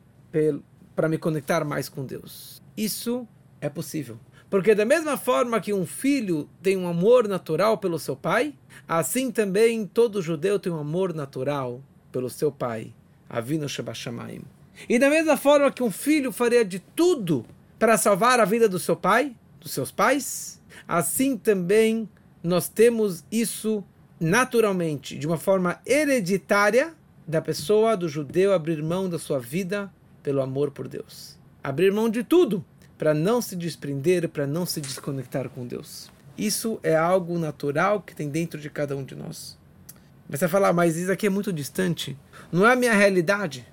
para 0.94 1.08
me 1.08 1.18
conectar 1.18 1.64
mais 1.64 1.88
com 1.88 2.04
Deus. 2.04 2.62
Isso 2.76 3.26
é 3.60 3.68
possível. 3.68 4.18
Porque 4.48 4.74
da 4.74 4.84
mesma 4.84 5.16
forma 5.16 5.60
que 5.60 5.72
um 5.72 5.86
filho 5.86 6.48
tem 6.62 6.76
um 6.76 6.88
amor 6.88 7.28
natural 7.28 7.78
pelo 7.78 7.98
seu 7.98 8.16
pai, 8.16 8.54
assim 8.86 9.30
também 9.30 9.86
todo 9.86 10.22
judeu 10.22 10.58
tem 10.58 10.72
um 10.72 10.78
amor 10.78 11.14
natural 11.14 11.80
pelo 12.10 12.28
seu 12.28 12.50
pai. 12.50 12.92
Avinu 13.28 13.68
Shabashamayim. 13.68 14.42
E 14.88 14.98
da 14.98 15.08
mesma 15.08 15.36
forma 15.36 15.70
que 15.70 15.82
um 15.82 15.90
filho 15.90 16.32
faria 16.32 16.64
de 16.64 16.80
tudo 16.80 17.46
para 17.80 17.96
salvar 17.96 18.38
a 18.38 18.44
vida 18.44 18.68
do 18.68 18.78
seu 18.78 18.94
pai, 18.94 19.34
dos 19.58 19.72
seus 19.72 19.90
pais, 19.90 20.60
assim 20.86 21.34
também 21.34 22.06
nós 22.44 22.68
temos 22.68 23.24
isso 23.32 23.82
naturalmente, 24.20 25.18
de 25.18 25.26
uma 25.26 25.38
forma 25.38 25.80
hereditária, 25.86 26.94
da 27.26 27.40
pessoa, 27.40 27.96
do 27.96 28.08
judeu, 28.08 28.52
abrir 28.52 28.82
mão 28.82 29.08
da 29.08 29.18
sua 29.18 29.38
vida 29.38 29.90
pelo 30.22 30.42
amor 30.42 30.72
por 30.72 30.88
Deus. 30.88 31.38
Abrir 31.64 31.90
mão 31.90 32.10
de 32.10 32.22
tudo 32.22 32.62
para 32.98 33.14
não 33.14 33.40
se 33.40 33.56
desprender, 33.56 34.28
para 34.28 34.46
não 34.46 34.66
se 34.66 34.80
desconectar 34.80 35.48
com 35.48 35.66
Deus. 35.66 36.10
Isso 36.36 36.78
é 36.82 36.94
algo 36.94 37.38
natural 37.38 38.02
que 38.02 38.14
tem 38.14 38.28
dentro 38.28 38.60
de 38.60 38.68
cada 38.68 38.94
um 38.94 39.04
de 39.04 39.14
nós. 39.14 39.56
Mas 40.28 40.40
você 40.40 40.46
vai 40.46 40.50
falar, 40.50 40.72
mas 40.74 40.96
isso 40.96 41.10
aqui 41.10 41.28
é 41.28 41.30
muito 41.30 41.52
distante. 41.52 42.18
Não 42.52 42.66
é 42.66 42.72
a 42.72 42.76
minha 42.76 42.92
realidade. 42.92 43.66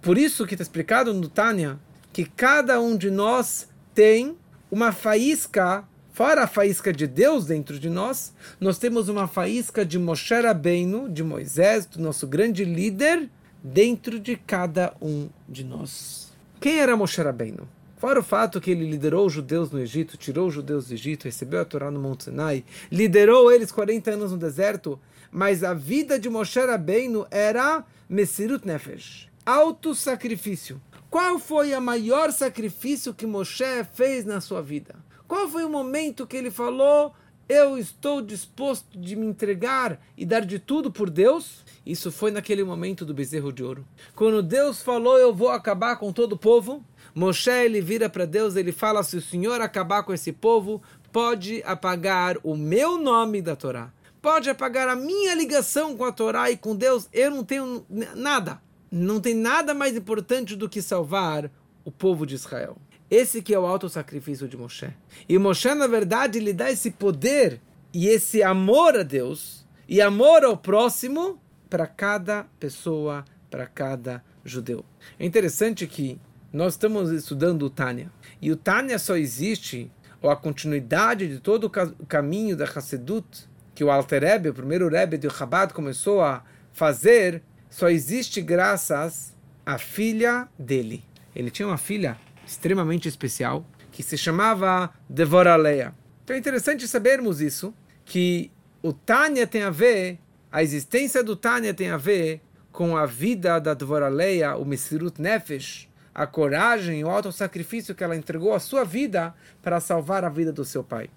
Por 0.00 0.16
isso 0.16 0.46
que 0.46 0.54
está 0.54 0.62
explicado 0.62 1.12
no 1.12 1.28
Tânia 1.28 1.80
que 2.12 2.24
cada 2.24 2.80
um 2.80 2.96
de 2.96 3.10
nós 3.10 3.68
tem 3.94 4.36
uma 4.70 4.92
faísca, 4.92 5.84
fora 6.12 6.44
a 6.44 6.46
faísca 6.46 6.92
de 6.92 7.06
Deus 7.06 7.46
dentro 7.46 7.78
de 7.78 7.90
nós, 7.90 8.32
nós 8.60 8.78
temos 8.78 9.08
uma 9.08 9.26
faísca 9.26 9.84
de 9.84 9.98
Moshe 9.98 10.34
Rabbeinu, 10.34 11.08
de 11.08 11.22
Moisés, 11.22 11.86
do 11.86 12.00
nosso 12.00 12.26
grande 12.26 12.64
líder, 12.64 13.28
dentro 13.62 14.18
de 14.18 14.36
cada 14.36 14.94
um 15.00 15.28
de 15.48 15.64
nós. 15.64 16.32
Quem 16.60 16.78
era 16.78 16.96
Moshe 16.96 17.20
Rabbeinu? 17.20 17.68
Fora 18.00 18.20
o 18.20 18.22
fato 18.22 18.62
que 18.62 18.70
ele 18.70 18.90
liderou 18.90 19.26
os 19.26 19.32
judeus 19.32 19.70
no 19.70 19.78
Egito, 19.78 20.16
tirou 20.16 20.48
os 20.48 20.54
judeus 20.54 20.88
do 20.88 20.94
Egito, 20.94 21.24
recebeu 21.24 21.60
a 21.60 21.66
Torá 21.66 21.90
no 21.90 22.00
Monte 22.00 22.24
Sinai, 22.24 22.64
liderou 22.90 23.52
eles 23.52 23.70
40 23.70 24.12
anos 24.12 24.32
no 24.32 24.38
deserto, 24.38 24.98
mas 25.30 25.62
a 25.62 25.74
vida 25.74 26.18
de 26.18 26.30
Moshe 26.30 26.58
Rabbeinu 26.58 27.26
era 27.30 27.84
Mesirut 28.08 28.66
Nefesh, 28.66 29.28
auto-sacrifício. 29.44 30.80
Qual 31.10 31.40
foi 31.40 31.74
o 31.74 31.82
maior 31.82 32.30
sacrifício 32.30 33.12
que 33.12 33.26
Moshe 33.26 33.84
fez 33.94 34.24
na 34.24 34.40
sua 34.40 34.62
vida? 34.62 34.94
Qual 35.26 35.48
foi 35.48 35.64
o 35.64 35.68
momento 35.68 36.24
que 36.24 36.36
ele 36.36 36.52
falou, 36.52 37.12
eu 37.48 37.76
estou 37.76 38.22
disposto 38.22 38.96
de 38.96 39.16
me 39.16 39.26
entregar 39.26 40.00
e 40.16 40.24
dar 40.24 40.46
de 40.46 40.60
tudo 40.60 40.88
por 40.88 41.10
Deus? 41.10 41.64
Isso 41.84 42.12
foi 42.12 42.30
naquele 42.30 42.62
momento 42.62 43.04
do 43.04 43.12
bezerro 43.12 43.52
de 43.52 43.64
ouro. 43.64 43.84
Quando 44.14 44.40
Deus 44.40 44.82
falou, 44.82 45.18
eu 45.18 45.34
vou 45.34 45.48
acabar 45.48 45.96
com 45.96 46.12
todo 46.12 46.34
o 46.34 46.38
povo, 46.38 46.84
Moshe 47.12 47.50
ele 47.50 47.80
vira 47.80 48.08
para 48.08 48.24
Deus, 48.24 48.54
ele 48.54 48.70
fala: 48.70 49.02
se 49.02 49.16
o 49.16 49.22
Senhor 49.22 49.60
acabar 49.60 50.04
com 50.04 50.14
esse 50.14 50.32
povo, 50.32 50.80
pode 51.10 51.60
apagar 51.66 52.36
o 52.44 52.56
meu 52.56 52.96
nome 52.96 53.42
da 53.42 53.56
Torá. 53.56 53.92
Pode 54.22 54.48
apagar 54.48 54.86
a 54.86 54.94
minha 54.94 55.34
ligação 55.34 55.96
com 55.96 56.04
a 56.04 56.12
Torá 56.12 56.52
e 56.52 56.56
com 56.56 56.76
Deus. 56.76 57.08
Eu 57.12 57.32
não 57.32 57.42
tenho 57.42 57.84
nada. 58.14 58.60
Não 58.90 59.20
tem 59.20 59.34
nada 59.34 59.72
mais 59.72 59.96
importante 59.96 60.56
do 60.56 60.68
que 60.68 60.82
salvar 60.82 61.50
o 61.84 61.90
povo 61.90 62.26
de 62.26 62.34
Israel. 62.34 62.76
Esse 63.10 63.42
que 63.42 63.54
é 63.54 63.58
o 63.58 63.66
alto 63.66 63.88
sacrifício 63.88 64.48
de 64.48 64.56
Moshe. 64.56 64.88
E 65.28 65.38
Moshe, 65.38 65.74
na 65.74 65.86
verdade, 65.86 66.38
lhe 66.38 66.52
dá 66.52 66.70
esse 66.70 66.90
poder 66.90 67.60
e 67.92 68.06
esse 68.06 68.42
amor 68.42 68.96
a 68.96 69.02
Deus 69.02 69.66
e 69.88 70.00
amor 70.00 70.44
ao 70.44 70.56
próximo 70.56 71.40
para 71.68 71.86
cada 71.86 72.44
pessoa, 72.58 73.24
para 73.50 73.66
cada 73.66 74.24
judeu. 74.44 74.84
É 75.18 75.26
interessante 75.26 75.86
que 75.86 76.20
nós 76.52 76.74
estamos 76.74 77.10
estudando 77.10 77.62
o 77.62 77.70
Tânia. 77.70 78.10
E 78.40 78.50
o 78.50 78.56
Tânia 78.56 78.98
só 78.98 79.16
existe, 79.16 79.90
ou 80.20 80.30
a 80.30 80.36
continuidade 80.36 81.28
de 81.28 81.40
todo 81.40 81.64
o 81.98 82.06
caminho 82.06 82.56
da 82.56 82.64
Hassedut, 82.64 83.48
que 83.74 83.84
o 83.84 83.90
Alter 83.90 84.22
Rebbe, 84.22 84.48
o 84.48 84.54
primeiro 84.54 84.88
Rebbe 84.88 85.16
de 85.16 85.30
Chabad, 85.30 85.72
começou 85.72 86.20
a 86.20 86.44
fazer, 86.72 87.42
só 87.70 87.88
existe 87.88 88.42
graças 88.42 89.34
à 89.64 89.78
filha 89.78 90.48
dele. 90.58 91.04
Ele 91.34 91.50
tinha 91.50 91.68
uma 91.68 91.78
filha 91.78 92.18
extremamente 92.44 93.08
especial, 93.08 93.64
que 93.92 94.02
se 94.02 94.18
chamava 94.18 94.92
Devoraleia. 95.08 95.94
Então 96.24 96.36
é 96.36 96.38
interessante 96.38 96.86
sabermos 96.86 97.40
isso, 97.40 97.72
que 98.04 98.50
o 98.82 98.92
Tânia 98.92 99.46
tem 99.46 99.62
a 99.62 99.70
ver, 99.70 100.18
a 100.50 100.62
existência 100.62 101.22
do 101.22 101.36
Tânia 101.36 101.72
tem 101.72 101.90
a 101.90 101.96
ver 101.96 102.40
com 102.72 102.96
a 102.96 103.06
vida 103.06 103.60
da 103.60 103.74
Devoraleia, 103.74 104.56
o 104.56 104.64
Mesirut 104.64 105.20
Nefesh, 105.20 105.88
a 106.14 106.26
coragem, 106.26 107.04
o 107.04 107.08
alto 107.08 107.30
sacrifício 107.30 107.94
que 107.94 108.02
ela 108.02 108.16
entregou 108.16 108.52
a 108.52 108.60
sua 108.60 108.84
vida 108.84 109.32
para 109.62 109.80
salvar 109.80 110.24
a 110.24 110.28
vida 110.28 110.52
do 110.52 110.64
seu 110.64 110.82
pai. 110.82 111.08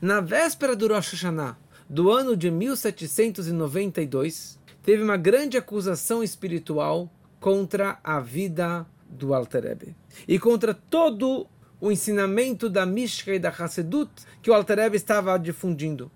Na 0.00 0.20
véspera 0.20 0.76
do 0.76 0.88
Rosh 0.88 1.12
Hashanah, 1.12 1.56
do 1.88 2.10
ano 2.10 2.36
de 2.36 2.50
1792, 2.50 4.58
teve 4.82 5.02
uma 5.02 5.16
grande 5.16 5.56
acusação 5.56 6.22
espiritual 6.22 7.10
contra 7.38 7.98
a 8.02 8.20
vida 8.20 8.86
do 9.08 9.34
Alter 9.34 9.64
Rebbe 9.64 9.96
e 10.28 10.38
contra 10.38 10.74
todo 10.74 11.46
o 11.80 11.90
ensinamento 11.90 12.68
da 12.68 12.84
Mishka 12.84 13.34
e 13.34 13.38
da 13.38 13.48
Hassedut 13.48 14.10
que 14.42 14.50
o 14.50 14.54
Alter 14.54 14.78
Rebbe 14.78 14.96
estava 14.96 15.38
difundindo. 15.38 16.10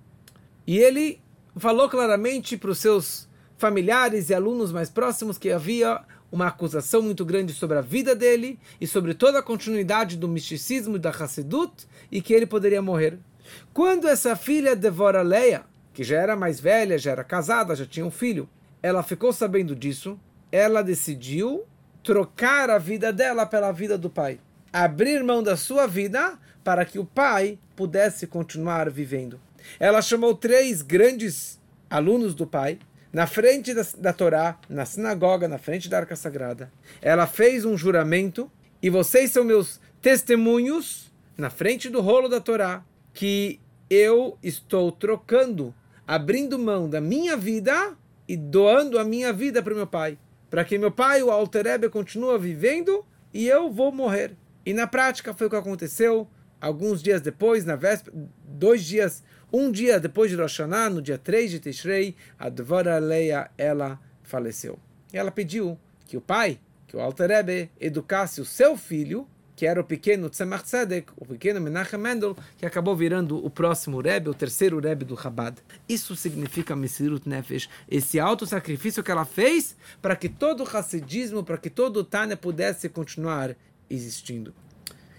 E 0.67 0.79
ele 0.79 1.21
falou 1.57 1.89
claramente 1.89 2.57
para 2.57 2.71
os 2.71 2.79
seus 2.79 3.29
familiares 3.57 4.29
e 4.29 4.35
alunos 4.35 4.73
mais 4.73 4.91
próximos 4.91 5.39
que 5.39 5.51
havia 5.51 6.03
uma 6.31 6.49
acusação 6.49 7.01
muito 7.01 7.25
grande 7.25 7.53
sobre 7.53 7.79
a 7.79 7.81
vida 7.81 8.15
dele 8.15 8.59
e 8.81 8.87
sobre 8.87 9.15
toda 9.15 9.39
a 9.39 9.43
continuidade 9.43 10.17
do 10.17 10.29
misticismo 10.29 10.99
da 10.99 11.11
Hassedut 11.11 11.87
e 12.11 12.21
que 12.21 12.35
ele 12.35 12.47
poderia 12.47 12.83
morrer. 12.83 13.19
Quando 13.73 14.09
essa 14.09 14.35
filha 14.35 14.75
devora 14.75 15.23
Leia, 15.23 15.65
que 15.95 16.05
já 16.05 16.21
era 16.21 16.37
mais 16.37 16.61
velha, 16.61 16.99
já 16.99 17.13
era 17.13 17.25
casada, 17.25 17.75
já 17.75 17.87
tinha 17.87 18.05
um 18.05 18.11
filho, 18.11 18.49
ela 18.83 19.03
ficou 19.03 19.33
sabendo 19.33 19.75
disso, 19.75 20.21
ela 20.53 20.83
decidiu 20.83 21.65
trocar 22.03 22.69
a 22.69 22.77
vida 22.77 23.13
dela 23.13 23.47
pela 23.47 23.73
vida 23.73 23.97
do 23.97 24.11
pai. 24.11 24.39
Abrir 24.73 25.23
mão 25.23 25.43
da 25.43 25.57
sua 25.57 25.87
vida 25.87 26.39
para 26.63 26.85
que 26.85 26.99
o 26.99 27.05
pai 27.05 27.59
pudesse 27.77 28.27
continuar 28.27 28.91
vivendo. 28.91 29.41
Ela 29.79 30.03
chamou 30.03 30.35
três 30.35 30.83
grandes 30.83 31.59
alunos 31.89 32.35
do 32.35 32.47
pai 32.47 32.79
na 33.13 33.29
frente 33.29 33.73
da, 33.73 33.87
da 33.97 34.13
Torá, 34.13 34.59
na 34.69 34.85
sinagoga, 34.85 35.47
na 35.47 35.57
frente 35.57 35.89
da 35.89 35.99
Arca 35.99 36.17
Sagrada. 36.17 36.71
Ela 37.01 37.29
fez 37.29 37.65
um 37.65 37.77
juramento, 37.77 38.51
e 38.83 38.91
vocês 38.91 39.31
são 39.31 39.45
meus 39.45 39.81
testemunhos, 40.03 41.13
na 41.39 41.49
frente 41.49 41.89
do 41.89 42.01
rolo 42.01 42.29
da 42.29 42.41
Torá, 42.41 42.85
que 43.13 43.61
eu 43.89 44.37
estou 44.43 44.91
trocando, 44.91 45.73
abrindo 46.07 46.59
mão 46.59 46.89
da 46.89 47.01
minha 47.01 47.37
vida 47.37 47.97
e 48.29 48.37
doando 48.37 48.99
a 48.99 49.05
minha 49.05 49.33
vida 49.33 49.63
para 49.63 49.73
o 49.73 49.77
meu 49.77 49.87
pai. 49.87 50.19
Para 50.51 50.65
que 50.65 50.79
meu 50.79 50.91
pai, 50.91 51.23
o 51.23 51.31
Alterebe, 51.31 51.89
continue 51.89 52.39
vivendo 52.39 53.05
e 53.33 53.47
eu 53.47 53.71
vou 53.71 53.91
morrer. 53.91 54.37
E 54.65 54.73
na 54.73 54.87
prática 54.87 55.35
foi 55.35 55.47
o 55.47 55.51
que 55.51 55.57
aconteceu. 55.57 56.29
Alguns 56.61 57.03
dias 57.03 57.21
depois, 57.21 57.65
na 57.65 57.77
véspera, 57.77 58.17
dois 58.45 58.85
dias 58.85 59.23
um 59.57 59.71
dia 59.71 60.01
depois 60.01 60.33
de 60.33 60.37
Rosh 60.37 60.59
Hashanah, 60.59 60.91
no 60.91 61.01
dia 61.01 61.17
3 61.17 61.49
de 61.49 61.61
Tishrei, 61.61 62.17
a 62.37 62.49
Dvora 62.49 62.99
Leia, 62.99 63.53
ela 63.57 64.01
faleceu. 64.25 64.81
Ela 65.13 65.31
pediu 65.31 65.79
que 66.07 66.17
o 66.17 66.21
pai, 66.21 66.59
que 66.89 66.97
o 66.97 67.01
Alter 67.01 67.31
Rebbe, 67.31 67.71
educasse 67.81 68.41
o 68.41 68.45
seu 68.45 68.77
filho, 68.77 69.29
que 69.57 69.67
era 69.67 69.81
o 69.81 69.85
pequeno 69.85 70.29
Tzemach 70.29 70.65
Tzedek, 70.65 71.13
o 71.17 71.25
pequeno 71.25 71.61
Menachem 71.61 71.99
Mendel, 71.99 72.37
que 72.59 72.67
acabou 72.67 72.97
virando 72.97 73.45
o 73.45 73.49
próximo 73.49 74.01
Rebbe, 74.01 74.31
o 74.31 74.35
terceiro 74.35 74.81
Rebbe 74.81 75.05
do 75.05 75.17
Chabad. 75.17 75.57
Isso 75.89 76.17
significa 76.17 76.75
Mesirut 76.75 77.29
Nefesh, 77.29 77.69
esse 77.89 78.19
alto 78.19 78.47
sacrifício 78.47 79.03
que 79.03 79.11
ela 79.11 79.25
fez 79.25 79.77
para 80.03 80.17
que 80.17 80.29
todo 80.29 80.65
o 80.65 80.77
Hassidismo, 80.77 81.45
para 81.45 81.59
que 81.59 81.71
todo 81.71 81.99
o 81.99 82.05
Tânia 82.05 82.37
pudesse 82.37 82.89
continuar 82.89 83.55
existindo. 83.89 84.53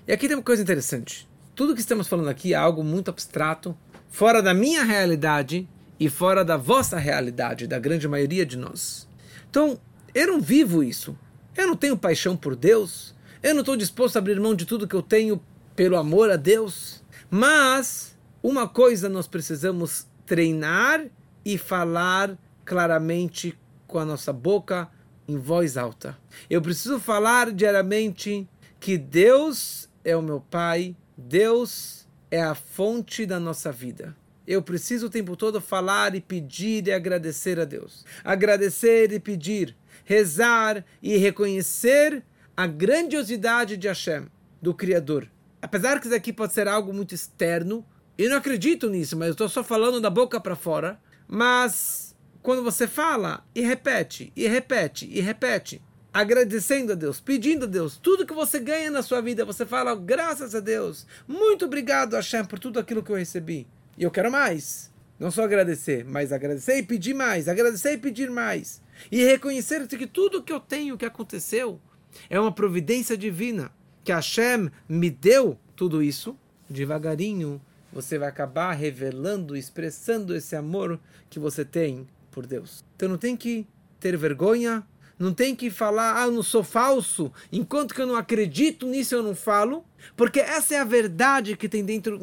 E 0.08 0.12
aqui 0.12 0.28
tem 0.28 0.36
uma 0.36 0.44
coisa 0.44 0.62
interessante. 0.62 1.28
Tudo 1.56 1.74
que 1.74 1.80
estamos 1.80 2.08
falando 2.08 2.28
aqui 2.28 2.54
é 2.54 2.58
algo 2.58 2.84
muito 2.84 3.10
abstrato, 3.10 3.78
fora 4.10 4.42
da 4.42 4.54
minha 4.54 4.84
realidade 4.84 5.68
e 5.98 6.10
fora 6.10 6.44
da 6.44 6.58
vossa 6.58 6.98
realidade, 6.98 7.68
da 7.68 7.80
grande 7.80 8.08
maioria 8.08 8.46
de 8.46 8.58
nós. 8.58 9.08
Então, 9.50 9.80
eu 10.14 10.28
não 10.28 10.42
vivo 10.42 10.84
isso. 10.84 11.18
Eu 11.56 11.68
não 11.68 11.76
tenho 11.76 11.98
paixão 11.98 12.36
por 12.36 12.56
Deus. 12.56 13.15
Eu 13.44 13.54
não 13.54 13.62
estou 13.62 13.76
disposto 13.76 14.16
a 14.16 14.20
abrir 14.20 14.40
mão 14.40 14.56
de 14.56 14.66
tudo 14.66 14.88
que 14.88 14.96
eu 14.96 15.02
tenho 15.02 15.42
pelo 15.76 15.98
amor 15.98 16.32
a 16.32 16.36
Deus. 16.36 17.04
Mas, 17.30 18.18
uma 18.42 18.68
coisa 18.68 19.10
nós 19.10 19.28
precisamos 19.28 20.08
treinar 20.26 21.06
e 21.44 21.58
falar 21.58 22.38
claramente 22.64 23.58
com 23.88 24.00
a 24.00 24.06
nossa 24.06 24.34
boca 24.34 24.90
em 25.28 25.38
voz 25.38 25.78
alta. 25.78 26.18
Eu 26.50 26.62
preciso 26.62 27.00
falar 27.00 27.52
diariamente 27.52 28.48
que 28.80 28.98
Deus 28.98 29.90
é 30.04 30.16
o 30.16 30.22
meu 30.22 30.40
Pai, 30.40 30.96
Deus 31.18 32.08
é 32.30 32.42
a 32.42 32.56
fonte 32.56 33.26
da 33.26 33.40
nossa 33.40 33.72
vida. 33.72 34.16
Eu 34.48 34.62
preciso 34.62 35.08
o 35.08 35.10
tempo 35.10 35.36
todo 35.36 35.60
falar 35.60 36.14
e 36.14 36.22
pedir 36.22 36.88
e 36.88 36.92
agradecer 36.92 37.60
a 37.60 37.66
Deus. 37.66 38.06
Agradecer 38.24 39.12
e 39.12 39.20
pedir, 39.20 39.76
rezar 40.04 40.86
e 41.02 41.18
reconhecer 41.18 42.24
a 42.58 42.66
grandiosidade 42.68 43.76
de 43.76 43.88
Hashem, 43.88 44.28
do 44.62 44.74
Criador. 44.74 45.30
Apesar 45.62 46.00
que 46.00 46.08
isso 46.08 46.16
aqui 46.16 46.32
pode 46.32 46.54
ser 46.54 46.68
algo 46.68 46.94
muito 46.94 47.14
externo, 47.14 47.86
eu 48.18 48.30
não 48.30 48.38
acredito 48.38 48.90
nisso, 48.90 49.18
mas 49.18 49.28
eu 49.28 49.32
estou 49.34 49.50
só 49.50 49.64
falando 49.64 50.00
da 50.00 50.10
boca 50.10 50.40
para 50.40 50.56
fora. 50.56 51.00
Mas 51.28 52.16
quando 52.42 52.64
você 52.64 52.88
fala 52.88 53.44
e 53.54 53.62
repete, 53.62 54.32
e 54.36 54.48
repete, 54.48 55.10
e 55.12 55.20
repete, 55.20 55.82
agradecendo 56.14 56.94
a 56.94 56.96
Deus, 56.96 57.20
pedindo 57.20 57.66
a 57.66 57.68
Deus, 57.68 57.98
tudo 57.98 58.26
que 58.26 58.34
você 58.34 58.58
ganha 58.58 58.90
na 58.90 59.02
sua 59.02 59.20
vida, 59.22 59.44
você 59.44 59.66
fala 59.66 59.94
graças 59.96 60.56
a 60.56 60.62
Deus, 60.62 61.06
muito 61.28 61.66
obrigado 61.66 62.16
Hashem 62.16 62.46
por 62.46 62.58
tudo 62.58 62.80
aquilo 62.80 63.04
que 63.04 63.12
eu 63.12 63.18
recebi. 63.18 63.68
E 63.98 64.04
eu 64.04 64.12
quero 64.12 64.32
mais. 64.32 64.94
Não 65.20 65.32
só 65.32 65.44
agradecer, 65.44 66.06
mas 66.06 66.32
agradecer 66.32 66.78
e 66.78 66.84
pedir 66.84 67.14
mais, 67.14 67.48
agradecer 67.48 67.94
e 67.94 67.98
pedir 67.98 68.30
mais. 68.30 68.82
E 69.12 69.24
reconhecer 69.26 69.88
que 69.88 70.08
tudo 70.08 70.44
que 70.44 70.52
eu 70.54 70.60
tenho 70.60 70.98
que 70.98 71.06
aconteceu 71.06 71.82
é 72.30 72.40
uma 72.40 72.52
providência 72.52 73.18
divina, 73.18 73.72
que 74.04 74.12
Hashem 74.12 74.70
me 74.88 75.10
deu 75.10 75.58
tudo 75.76 76.02
isso, 76.02 76.38
devagarinho 76.70 77.62
você 77.92 78.18
vai 78.18 78.28
acabar 78.28 78.74
revelando, 78.74 79.56
expressando 79.56 80.36
esse 80.36 80.54
amor 80.54 81.00
que 81.30 81.40
você 81.40 81.64
tem 81.64 82.06
por 82.30 82.46
Deus. 82.46 82.84
Então 82.96 83.08
não 83.08 83.18
tem 83.18 83.38
que 83.38 83.66
ter 84.02 84.18
vergonha 84.18 84.86
não 85.18 85.34
tem 85.34 85.56
que 85.56 85.70
falar, 85.70 86.22
ah, 86.22 86.26
eu 86.26 86.32
não 86.32 86.44
sou 86.44 86.64
falso, 86.64 87.32
enquanto 87.52 87.94
que 87.94 88.02
eu 88.02 88.08
não 88.08 88.16
acredito 88.16 88.86
nisso 88.86 89.16
eu 89.16 89.24
não 89.24 89.34
falo, 89.34 89.86
porque 90.16 90.40
essa 90.40 90.76
é 90.76 90.80
a 90.80 90.84
verdade 90.84 91.56
que 91.56 91.70
tem 91.70 91.84
dentro, 91.84 92.20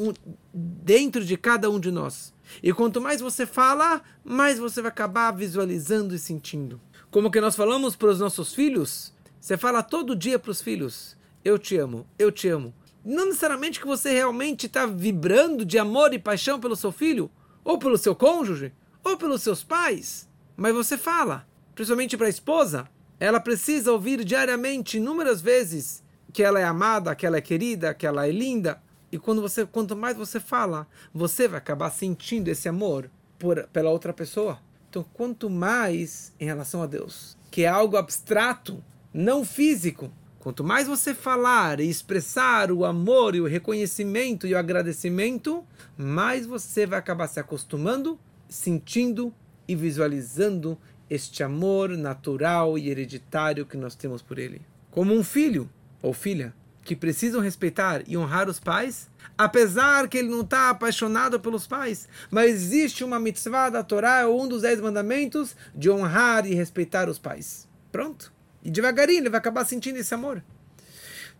dentro 0.52 1.24
de 1.24 1.36
cada 1.36 1.70
um 1.70 1.80
de 1.80 1.90
nós. 1.90 2.34
E 2.62 2.72
quanto 2.72 3.00
mais 3.00 3.20
você 3.20 3.46
fala, 3.46 4.02
mais 4.22 4.58
você 4.58 4.82
vai 4.82 4.90
acabar 4.90 5.30
visualizando 5.30 6.14
e 6.14 6.18
sentindo. 6.18 6.80
Como 7.10 7.30
que 7.30 7.40
nós 7.40 7.56
falamos 7.56 7.96
para 7.96 8.08
os 8.08 8.20
nossos 8.20 8.54
filhos? 8.54 9.11
Você 9.42 9.56
fala 9.56 9.82
todo 9.82 10.14
dia 10.14 10.38
para 10.38 10.52
os 10.52 10.62
filhos: 10.62 11.16
Eu 11.44 11.58
te 11.58 11.76
amo, 11.76 12.06
eu 12.16 12.30
te 12.30 12.46
amo. 12.46 12.72
Não 13.04 13.26
necessariamente 13.26 13.80
que 13.80 13.86
você 13.86 14.12
realmente 14.12 14.66
está 14.66 14.86
vibrando 14.86 15.64
de 15.64 15.80
amor 15.80 16.14
e 16.14 16.18
paixão 16.20 16.60
pelo 16.60 16.76
seu 16.76 16.92
filho, 16.92 17.28
ou 17.64 17.76
pelo 17.76 17.98
seu 17.98 18.14
cônjuge, 18.14 18.72
ou 19.02 19.16
pelos 19.16 19.42
seus 19.42 19.64
pais, 19.64 20.28
mas 20.56 20.72
você 20.72 20.96
fala 20.96 21.44
principalmente 21.74 22.16
para 22.16 22.28
a 22.28 22.30
esposa, 22.30 22.88
ela 23.18 23.40
precisa 23.40 23.90
ouvir 23.90 24.22
diariamente, 24.22 24.98
inúmeras 24.98 25.40
vezes, 25.40 26.04
que 26.32 26.44
ela 26.44 26.60
é 26.60 26.64
amada, 26.64 27.16
que 27.16 27.26
ela 27.26 27.38
é 27.38 27.40
querida, 27.40 27.94
que 27.94 28.06
ela 28.06 28.28
é 28.28 28.30
linda. 28.30 28.80
E 29.10 29.18
quando 29.18 29.42
você, 29.42 29.66
quanto 29.66 29.96
mais 29.96 30.16
você 30.16 30.38
fala, 30.38 30.86
você 31.12 31.48
vai 31.48 31.58
acabar 31.58 31.90
sentindo 31.90 32.46
esse 32.46 32.68
amor 32.68 33.10
por, 33.40 33.66
pela 33.72 33.90
outra 33.90 34.12
pessoa. 34.12 34.60
Então, 34.88 35.04
quanto 35.12 35.50
mais 35.50 36.32
em 36.38 36.44
relação 36.44 36.82
a 36.82 36.86
Deus, 36.86 37.36
que 37.50 37.64
é 37.64 37.68
algo 37.68 37.96
abstrato, 37.96 38.84
não 39.12 39.44
físico, 39.44 40.10
quanto 40.38 40.64
mais 40.64 40.86
você 40.86 41.12
falar 41.12 41.80
e 41.80 41.88
expressar 41.88 42.72
o 42.72 42.84
amor 42.84 43.34
e 43.34 43.40
o 43.40 43.46
reconhecimento 43.46 44.46
e 44.46 44.54
o 44.54 44.58
agradecimento, 44.58 45.64
mais 45.96 46.46
você 46.46 46.86
vai 46.86 46.98
acabar 46.98 47.26
se 47.26 47.38
acostumando, 47.38 48.18
sentindo 48.48 49.32
e 49.68 49.76
visualizando 49.76 50.78
este 51.08 51.42
amor 51.42 51.90
natural 51.90 52.78
e 52.78 52.88
hereditário 52.88 53.66
que 53.66 53.76
nós 53.76 53.94
temos 53.94 54.22
por 54.22 54.38
ele. 54.38 54.62
Como 54.90 55.14
um 55.14 55.22
filho 55.22 55.68
ou 56.00 56.12
filha 56.12 56.54
que 56.82 56.96
precisam 56.96 57.40
respeitar 57.40 58.02
e 58.08 58.16
honrar 58.16 58.48
os 58.48 58.58
pais, 58.58 59.08
apesar 59.38 60.08
que 60.08 60.18
ele 60.18 60.28
não 60.28 60.40
está 60.40 60.70
apaixonado 60.70 61.38
pelos 61.38 61.66
pais, 61.66 62.08
mas 62.30 62.50
existe 62.50 63.04
uma 63.04 63.20
mitzvah 63.20 63.70
da 63.70 63.84
Torá, 63.84 64.28
um 64.28 64.48
dos 64.48 64.62
dez 64.62 64.80
mandamentos, 64.80 65.54
de 65.74 65.90
honrar 65.90 66.46
e 66.46 66.54
respeitar 66.54 67.08
os 67.08 67.18
pais. 67.18 67.68
Pronto. 67.92 68.32
E 68.62 68.70
devagarinho 68.70 69.20
ele 69.20 69.30
vai 69.30 69.38
acabar 69.38 69.64
sentindo 69.64 69.98
esse 69.98 70.14
amor. 70.14 70.42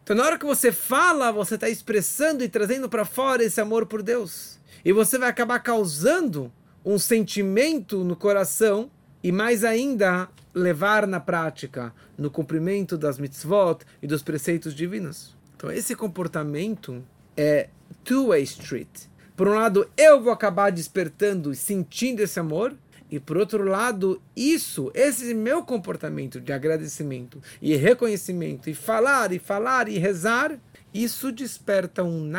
Então, 0.02 0.16
na 0.16 0.24
hora 0.24 0.38
que 0.38 0.44
você 0.44 0.72
fala, 0.72 1.30
você 1.30 1.54
está 1.54 1.68
expressando 1.68 2.42
e 2.42 2.48
trazendo 2.48 2.88
para 2.88 3.04
fora 3.04 3.44
esse 3.44 3.60
amor 3.60 3.86
por 3.86 4.02
Deus. 4.02 4.58
E 4.84 4.92
você 4.92 5.16
vai 5.16 5.28
acabar 5.28 5.60
causando 5.60 6.52
um 6.84 6.98
sentimento 6.98 8.02
no 8.02 8.16
coração 8.16 8.90
e 9.22 9.30
mais 9.30 9.62
ainda 9.62 10.28
levar 10.52 11.06
na 11.06 11.20
prática, 11.20 11.94
no 12.18 12.30
cumprimento 12.30 12.98
das 12.98 13.18
mitzvot 13.18 13.84
e 14.02 14.06
dos 14.06 14.22
preceitos 14.22 14.74
divinos. 14.74 15.36
Então 15.56 15.70
esse 15.70 15.94
comportamento 15.94 17.04
é 17.36 17.68
two-way 18.04 18.42
street. 18.42 19.06
Por 19.36 19.48
um 19.48 19.54
lado, 19.54 19.88
eu 19.96 20.20
vou 20.20 20.32
acabar 20.32 20.70
despertando 20.70 21.52
e 21.52 21.56
sentindo 21.56 22.20
esse 22.20 22.38
amor, 22.38 22.76
e 23.12 23.20
por 23.20 23.36
outro 23.36 23.62
lado, 23.62 24.22
isso, 24.34 24.90
esse 24.94 25.34
meu 25.34 25.62
comportamento 25.62 26.40
de 26.40 26.50
agradecimento 26.50 27.42
e 27.60 27.76
reconhecimento, 27.76 28.70
e 28.70 28.74
falar, 28.74 29.32
e 29.32 29.38
falar, 29.38 29.86
e 29.86 29.98
rezar, 29.98 30.58
isso 30.94 31.30
desperta 31.30 32.02
um 32.02 32.32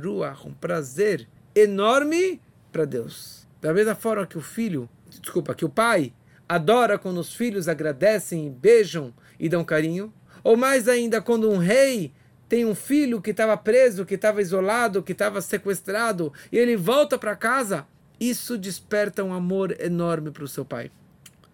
ruach, 0.00 0.46
um 0.46 0.54
prazer 0.54 1.28
enorme 1.52 2.40
para 2.70 2.84
Deus. 2.84 3.44
Da 3.60 3.74
mesma 3.74 3.96
forma 3.96 4.24
que 4.24 4.38
o 4.38 4.40
filho 4.40 4.88
desculpa, 5.20 5.52
que 5.52 5.64
o 5.64 5.68
pai 5.68 6.12
adora 6.48 6.96
quando 6.96 7.18
os 7.18 7.34
filhos 7.34 7.66
agradecem, 7.66 8.50
beijam 8.52 9.12
e 9.38 9.48
dão 9.48 9.64
carinho, 9.64 10.14
ou 10.44 10.56
mais 10.56 10.86
ainda 10.86 11.20
quando 11.20 11.50
um 11.50 11.58
rei 11.58 12.12
tem 12.48 12.64
um 12.64 12.74
filho 12.74 13.20
que 13.20 13.30
estava 13.30 13.56
preso, 13.56 14.06
que 14.06 14.14
estava 14.14 14.40
isolado, 14.40 15.02
que 15.02 15.10
estava 15.10 15.40
sequestrado, 15.40 16.32
e 16.52 16.58
ele 16.58 16.76
volta 16.76 17.18
para 17.18 17.34
casa, 17.34 17.84
isso 18.28 18.56
desperta 18.56 19.24
um 19.24 19.32
amor 19.32 19.78
enorme 19.80 20.30
para 20.30 20.44
o 20.44 20.48
seu 20.48 20.64
pai. 20.64 20.90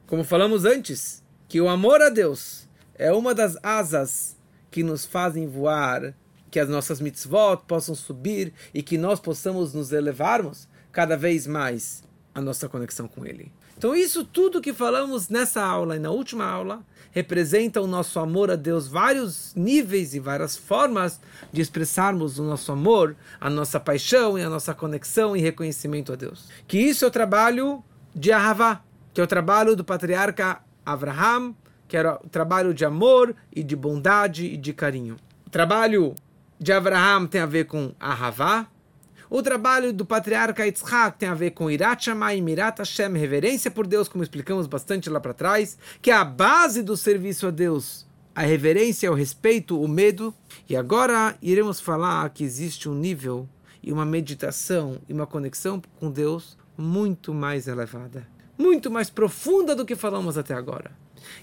Como 0.07 0.25
falamos 0.25 0.65
antes, 0.65 1.23
que 1.49 1.61
o 1.61 1.69
amor 1.69 2.03
a 2.03 2.09
Deus 2.09 2.69
é 2.95 3.13
uma 3.13 3.35
das 3.35 3.57
asas 3.63 4.37
que 4.71 4.83
nos 4.83 5.05
fazem 5.05 5.49
voar, 5.49 6.15
que 6.51 6.61
as 6.61 6.69
nossas 6.69 7.01
mitzvot 7.01 7.65
possam 7.67 7.95
subir 7.95 8.53
e 8.75 8.83
que 8.83 8.99
nós 8.99 9.21
possamos 9.21 9.73
nos 9.73 9.93
elevarmos 9.93 10.69
cada 10.93 11.17
vez 11.17 11.47
mais 11.47 12.03
a 12.35 12.41
nossa 12.41 12.69
conexão 12.69 13.09
com 13.09 13.25
Ele. 13.25 13.53
Então, 13.81 13.97
isso 13.97 14.25
tudo 14.25 14.61
que 14.61 14.75
falamos 14.75 15.31
nessa 15.31 15.65
aula 15.65 15.97
e 15.97 15.99
na 15.99 16.11
última 16.11 16.45
aula 16.45 16.83
representa 17.13 17.81
o 17.81 17.87
nosso 17.87 18.21
amor 18.21 18.51
a 18.51 18.55
Deus, 18.55 18.87
vários 18.87 19.55
níveis 19.55 20.13
e 20.13 20.21
várias 20.21 20.55
formas 20.55 21.19
de 21.51 21.63
expressarmos 21.63 22.39
o 22.39 22.43
nosso 22.43 22.71
amor, 22.73 23.17
a 23.41 23.49
nossa 23.49 23.81
paixão 23.81 24.39
e 24.39 24.43
a 24.43 24.51
nossa 24.51 24.75
conexão 24.75 25.35
e 25.35 25.41
reconhecimento 25.41 26.13
a 26.13 26.17
Deus. 26.17 26.47
Que 26.69 26.77
isso 26.77 27.07
é 27.07 27.09
o 27.09 27.11
trabalho 27.11 27.83
de 28.15 28.31
Ahavá, 28.31 28.83
que 29.15 29.21
é 29.23 29.25
o 29.25 29.27
trabalho 29.27 29.75
do 29.75 29.83
patriarca 29.83 30.61
Abraham, 30.85 31.55
que 31.89 31.97
era 31.97 32.21
o 32.23 32.29
trabalho 32.29 32.75
de 32.75 32.85
amor 32.85 33.35
e 33.51 33.63
de 33.63 33.75
bondade 33.75 34.45
e 34.45 34.59
de 34.59 34.75
carinho. 34.75 35.17
O 35.47 35.49
trabalho 35.49 36.15
de 36.59 36.71
Abraham 36.71 37.27
tem 37.27 37.41
a 37.41 37.47
ver 37.47 37.65
com 37.65 37.95
Ahavá, 37.99 38.67
o 39.31 39.43
trabalho 39.45 39.93
do 39.93 40.05
patriarca 40.05 40.67
Yitzhak 40.67 41.17
tem 41.17 41.29
a 41.29 41.35
ver 41.35 41.53
com 41.53 41.71
Irat 41.71 42.05
Shamayim, 42.05 42.51
Irat 42.51 42.81
Hashem, 42.81 43.17
reverência 43.17 43.71
por 43.71 43.87
Deus, 43.87 44.09
como 44.09 44.25
explicamos 44.25 44.67
bastante 44.67 45.09
lá 45.09 45.21
para 45.21 45.33
trás, 45.33 45.79
que 46.03 46.11
é 46.11 46.15
a 46.15 46.25
base 46.25 46.83
do 46.83 46.97
serviço 46.97 47.47
a 47.47 47.51
Deus. 47.53 48.05
A 48.35 48.43
reverência, 48.43 49.11
o 49.11 49.15
respeito, 49.15 49.81
o 49.81 49.87
medo. 49.87 50.35
E 50.69 50.77
agora 50.77 51.37
iremos 51.41 51.79
falar 51.79 52.29
que 52.31 52.43
existe 52.43 52.89
um 52.89 52.95
nível 52.95 53.49
e 53.81 53.93
uma 53.93 54.05
meditação 54.05 54.99
e 55.09 55.13
uma 55.13 55.29
conexão 55.29 55.81
com 56.01 56.11
Deus 56.11 56.59
muito 56.77 57.33
mais 57.33 57.69
elevada, 57.69 58.27
muito 58.59 58.91
mais 58.91 59.11
profunda 59.11 59.77
do 59.77 59.87
que 59.87 59.95
falamos 59.95 60.37
até 60.37 60.55
agora. 60.55 60.91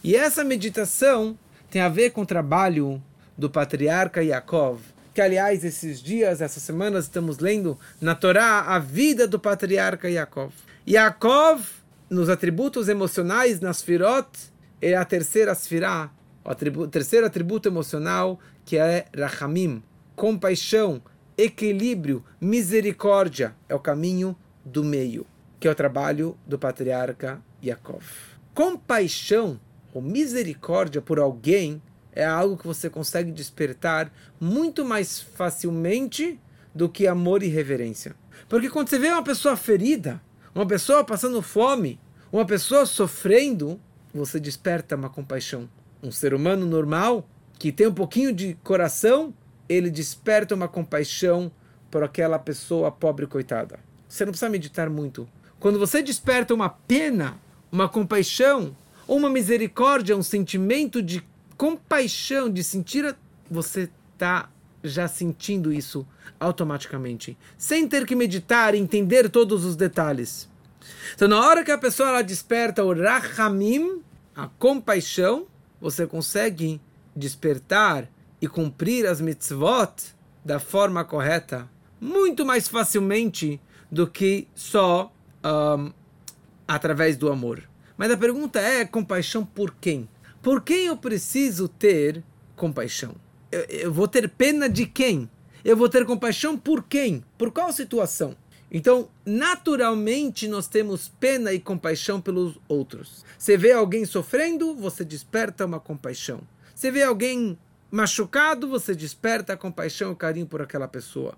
E 0.03 0.13
essa 0.13 0.43
meditação 0.43 1.37
tem 1.69 1.81
a 1.81 1.87
ver 1.87 2.09
com 2.09 2.21
o 2.21 2.25
trabalho 2.25 3.01
do 3.37 3.49
patriarca 3.49 4.21
Yaakov, 4.21 4.81
que 5.17 5.21
aliás 5.23 5.63
esses 5.65 5.99
dias, 5.99 6.41
essas 6.41 6.61
semanas 6.61 7.05
estamos 7.05 7.39
lendo 7.39 7.75
na 7.99 8.13
Torá 8.13 8.59
a 8.59 8.77
vida 8.77 9.27
do 9.27 9.39
patriarca 9.39 10.07
Yaakov. 10.07 10.53
Yaakov, 10.87 11.65
nos 12.07 12.29
atributos 12.29 12.87
emocionais, 12.87 13.59
nas 13.59 13.81
firot, 13.81 14.29
é 14.79 14.95
a 14.95 15.03
terceira 15.03 15.55
sfirá, 15.55 16.11
o 16.45 16.51
atributo, 16.51 16.89
terceiro 16.89 17.25
atributo 17.25 17.67
emocional, 17.67 18.39
que 18.63 18.77
é 18.77 19.07
rachamim, 19.17 19.81
compaixão, 20.15 21.01
equilíbrio, 21.35 22.23
misericórdia, 22.39 23.55
é 23.67 23.73
o 23.73 23.79
caminho 23.79 24.37
do 24.63 24.83
meio, 24.83 25.25
que 25.59 25.67
é 25.67 25.71
o 25.71 25.75
trabalho 25.75 26.37
do 26.45 26.59
patriarca 26.59 27.41
Yaakov. 27.65 28.05
Compaixão 28.53 29.59
ou 29.91 29.99
misericórdia 29.99 31.01
por 31.01 31.17
alguém 31.17 31.81
é 32.17 32.25
algo 32.25 32.57
que 32.57 32.65
você 32.65 32.89
consegue 32.89 33.31
despertar 33.31 34.11
muito 34.41 34.83
mais 34.83 35.21
facilmente 35.21 36.39
do 36.73 36.89
que 36.89 37.05
amor 37.05 37.43
e 37.43 37.47
reverência. 37.47 38.15
Porque 38.49 38.71
quando 38.71 38.89
você 38.89 38.97
vê 38.97 39.09
uma 39.09 39.21
pessoa 39.21 39.55
ferida, 39.55 40.19
uma 40.55 40.65
pessoa 40.65 41.03
passando 41.03 41.39
fome, 41.43 41.99
uma 42.31 42.43
pessoa 42.43 42.87
sofrendo, 42.87 43.79
você 44.11 44.39
desperta 44.39 44.95
uma 44.95 45.11
compaixão. 45.11 45.69
Um 46.01 46.11
ser 46.11 46.33
humano 46.33 46.65
normal, 46.65 47.23
que 47.59 47.71
tem 47.71 47.85
um 47.85 47.93
pouquinho 47.93 48.33
de 48.33 48.55
coração, 48.63 49.31
ele 49.69 49.91
desperta 49.91 50.55
uma 50.55 50.67
compaixão 50.67 51.51
por 51.91 52.03
aquela 52.03 52.39
pessoa 52.39 52.91
pobre 52.91 53.27
coitada. 53.27 53.79
Você 54.09 54.25
não 54.25 54.31
precisa 54.31 54.49
meditar 54.49 54.89
muito. 54.89 55.29
Quando 55.59 55.77
você 55.77 56.01
desperta 56.01 56.51
uma 56.51 56.69
pena, 56.69 57.37
uma 57.71 57.87
compaixão, 57.87 58.75
uma 59.07 59.29
misericórdia, 59.29 60.17
um 60.17 60.23
sentimento 60.23 60.99
de 60.99 61.23
compaixão, 61.57 62.49
de 62.49 62.63
sentir, 62.63 63.15
você 63.49 63.89
está 64.13 64.49
já 64.83 65.07
sentindo 65.07 65.73
isso 65.73 66.07
automaticamente, 66.39 67.37
sem 67.57 67.87
ter 67.87 68.05
que 68.05 68.15
meditar 68.15 68.75
e 68.75 68.77
entender 68.77 69.29
todos 69.29 69.65
os 69.65 69.75
detalhes. 69.75 70.47
Então, 71.15 71.27
na 71.27 71.41
hora 71.41 71.63
que 71.63 71.71
a 71.71 71.77
pessoa 71.77 72.09
ela 72.09 72.21
desperta 72.21 72.83
o 72.83 72.93
rachamim, 72.93 74.01
a 74.35 74.47
compaixão, 74.47 75.47
você 75.81 76.05
consegue 76.05 76.79
despertar 77.15 78.07
e 78.41 78.47
cumprir 78.47 79.05
as 79.05 79.19
mitzvot 79.19 80.15
da 80.45 80.59
forma 80.59 81.03
correta 81.03 81.67
muito 81.99 82.45
mais 82.45 82.67
facilmente 82.67 83.59
do 83.91 84.05
que 84.05 84.47
só 84.53 85.11
um, 85.43 85.91
através 86.67 87.17
do 87.17 87.31
amor. 87.31 87.63
Mas 87.97 88.11
a 88.11 88.17
pergunta 88.17 88.59
é: 88.59 88.85
compaixão 88.85 89.43
por 89.43 89.73
quem? 89.81 90.07
Por 90.47 90.61
quem 90.61 90.85
eu 90.85 90.95
preciso 90.95 91.67
ter 91.67 92.23
compaixão? 92.55 93.15
Eu, 93.51 93.63
eu, 93.63 93.93
vou 93.93 94.07
ter 94.07 94.29
pena 94.29 94.69
de 94.69 94.85
quem? 94.85 95.29
Eu 95.61 95.75
vou 95.75 95.89
ter 95.89 96.05
compaixão 96.05 96.57
por 96.57 96.85
quem? 96.85 97.21
Por 97.37 97.51
qual 97.51 97.73
situação? 97.73 98.33
Então, 98.71 99.09
naturalmente, 99.25 100.47
nós 100.47 100.69
temos 100.69 101.09
pena 101.19 101.51
e 101.51 101.59
compaixão 101.59 102.21
pelos 102.21 102.57
outros. 102.65 103.25
Você 103.37 103.57
vê 103.57 103.73
alguém 103.73 104.05
sofrendo, 104.05 104.73
você 104.73 105.03
desperta 105.03 105.65
uma 105.65 105.81
compaixão. 105.81 106.39
Você 106.73 106.89
vê 106.91 107.03
alguém 107.03 107.59
machucado, 107.91 108.69
você 108.69 108.95
desperta 108.95 109.51
a 109.51 109.57
compaixão 109.57 110.11
e 110.11 110.13
o 110.13 110.15
carinho 110.15 110.47
por 110.47 110.61
aquela 110.61 110.87
pessoa. 110.87 111.37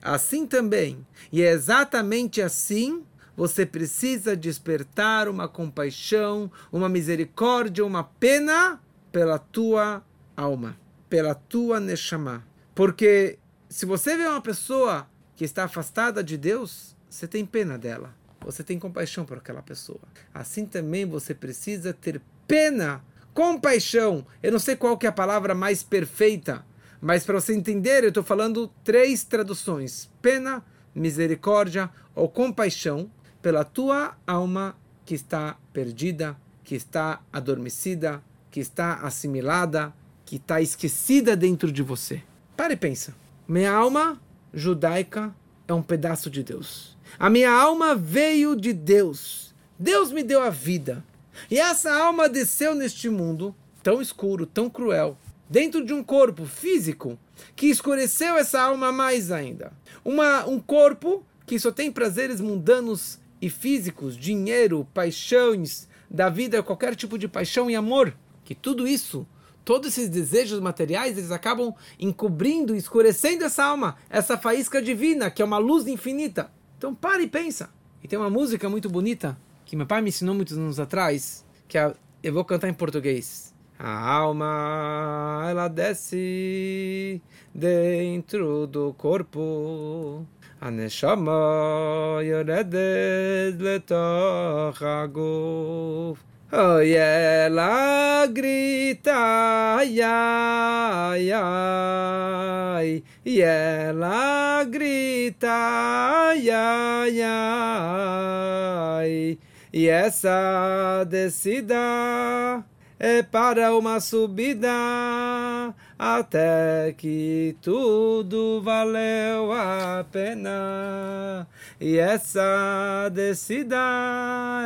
Assim 0.00 0.46
também, 0.46 1.06
e 1.30 1.42
é 1.42 1.50
exatamente 1.50 2.40
assim, 2.40 3.04
você 3.38 3.64
precisa 3.64 4.36
despertar 4.36 5.28
uma 5.28 5.46
compaixão, 5.46 6.50
uma 6.72 6.88
misericórdia, 6.88 7.86
uma 7.86 8.02
pena 8.02 8.82
pela 9.12 9.38
tua 9.38 10.04
alma, 10.36 10.76
pela 11.08 11.36
tua 11.36 11.78
neshama. 11.78 12.44
Porque 12.74 13.38
se 13.68 13.86
você 13.86 14.16
vê 14.16 14.26
uma 14.26 14.40
pessoa 14.40 15.08
que 15.36 15.44
está 15.44 15.62
afastada 15.62 16.20
de 16.24 16.36
Deus, 16.36 16.96
você 17.08 17.28
tem 17.28 17.46
pena 17.46 17.78
dela. 17.78 18.12
Você 18.40 18.64
tem 18.64 18.76
compaixão 18.76 19.24
por 19.24 19.38
aquela 19.38 19.62
pessoa. 19.62 20.00
Assim 20.34 20.66
também 20.66 21.06
você 21.06 21.32
precisa 21.32 21.94
ter 21.94 22.20
pena, 22.44 23.04
compaixão. 23.32 24.26
Eu 24.42 24.50
não 24.50 24.58
sei 24.58 24.74
qual 24.74 24.98
que 24.98 25.06
é 25.06 25.10
a 25.10 25.12
palavra 25.12 25.54
mais 25.54 25.84
perfeita, 25.84 26.66
mas 27.00 27.22
para 27.22 27.40
você 27.40 27.54
entender, 27.54 28.02
eu 28.02 28.08
estou 28.08 28.24
falando 28.24 28.66
três 28.82 29.22
traduções: 29.22 30.10
pena, 30.20 30.64
misericórdia 30.92 31.88
ou 32.16 32.28
compaixão 32.28 33.08
pela 33.40 33.64
tua 33.64 34.16
alma 34.26 34.76
que 35.04 35.14
está 35.14 35.56
perdida, 35.72 36.36
que 36.64 36.74
está 36.74 37.20
adormecida, 37.32 38.22
que 38.50 38.60
está 38.60 38.94
assimilada, 38.94 39.92
que 40.24 40.36
está 40.36 40.60
esquecida 40.60 41.36
dentro 41.36 41.72
de 41.72 41.82
você. 41.82 42.22
Pare 42.56 42.74
e 42.74 42.76
pensa. 42.76 43.14
Minha 43.46 43.72
alma 43.72 44.20
judaica 44.52 45.34
é 45.66 45.72
um 45.72 45.82
pedaço 45.82 46.28
de 46.28 46.42
Deus. 46.42 46.96
A 47.18 47.30
minha 47.30 47.50
alma 47.50 47.94
veio 47.94 48.54
de 48.54 48.72
Deus. 48.72 49.54
Deus 49.78 50.12
me 50.12 50.22
deu 50.22 50.42
a 50.42 50.50
vida. 50.50 51.04
E 51.50 51.58
essa 51.58 51.92
alma 51.92 52.28
desceu 52.28 52.74
neste 52.74 53.08
mundo 53.08 53.54
tão 53.82 54.02
escuro, 54.02 54.44
tão 54.44 54.68
cruel, 54.68 55.16
dentro 55.48 55.84
de 55.84 55.94
um 55.94 56.02
corpo 56.02 56.44
físico 56.44 57.18
que 57.54 57.66
escureceu 57.66 58.36
essa 58.36 58.60
alma 58.60 58.92
mais 58.92 59.30
ainda. 59.30 59.72
Uma, 60.04 60.46
um 60.46 60.60
corpo 60.60 61.24
que 61.46 61.58
só 61.58 61.70
tem 61.70 61.90
prazeres 61.90 62.40
mundanos 62.40 63.18
e 63.40 63.48
físicos, 63.48 64.16
dinheiro, 64.16 64.86
paixões 64.92 65.88
da 66.10 66.28
vida, 66.28 66.62
qualquer 66.62 66.94
tipo 66.94 67.18
de 67.18 67.28
paixão 67.28 67.70
e 67.70 67.76
amor. 67.76 68.14
Que 68.44 68.54
tudo 68.54 68.86
isso 68.86 69.26
todos 69.68 69.88
esses 69.88 70.08
desejos 70.08 70.60
materiais, 70.60 71.18
eles 71.18 71.30
acabam 71.30 71.74
encobrindo, 72.00 72.74
escurecendo 72.74 73.44
essa 73.44 73.62
alma, 73.62 73.96
essa 74.08 74.38
faísca 74.38 74.80
divina, 74.80 75.30
que 75.30 75.42
é 75.42 75.44
uma 75.44 75.58
luz 75.58 75.86
infinita. 75.86 76.50
Então 76.78 76.94
pare 76.94 77.24
e 77.24 77.28
pensa. 77.28 77.68
E 78.02 78.08
tem 78.08 78.18
uma 78.18 78.30
música 78.30 78.66
muito 78.70 78.88
bonita, 78.88 79.38
que 79.66 79.76
meu 79.76 79.86
pai 79.86 80.00
me 80.00 80.08
ensinou 80.08 80.34
muitos 80.34 80.56
anos 80.56 80.80
atrás, 80.80 81.44
que 81.68 81.76
é, 81.76 81.92
eu 82.22 82.32
vou 82.32 82.46
cantar 82.46 82.70
em 82.70 82.72
português. 82.72 83.54
A 83.78 84.10
alma, 84.10 85.46
ela 85.50 85.68
desce 85.68 87.20
dentro 87.54 88.66
do 88.66 88.94
corpo. 88.94 90.26
A 90.61 90.71
neshama 90.71 92.21
yoredet 92.23 93.59
letoch 93.59 94.81
הגוף 94.81 96.17
Oi, 96.55 96.93
ela 96.93 98.27
grita, 98.27 99.79
ai, 99.79 99.99
ai, 100.03 101.31
ai, 101.31 103.03
e 103.25 103.41
ela 103.41 104.63
grita, 104.63 105.49
ai, 105.49 106.51
ai, 106.51 107.21
ai, 107.23 109.39
e 109.73 109.87
essa 109.87 111.03
descida 111.09 112.63
é 112.99 113.23
para 113.23 113.75
uma 113.75 113.99
subida 113.99 115.73
Até 115.98 116.94
que 116.96 117.56
tudo 117.60 118.62
valeu 118.62 119.52
a 119.52 120.06
pena. 120.10 121.48
E 121.80 121.98
essa 121.98 123.10
descida 123.12 123.76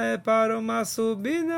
é 0.05 0.19
para 0.19 0.59
uma 0.59 0.85
subida 0.85 1.55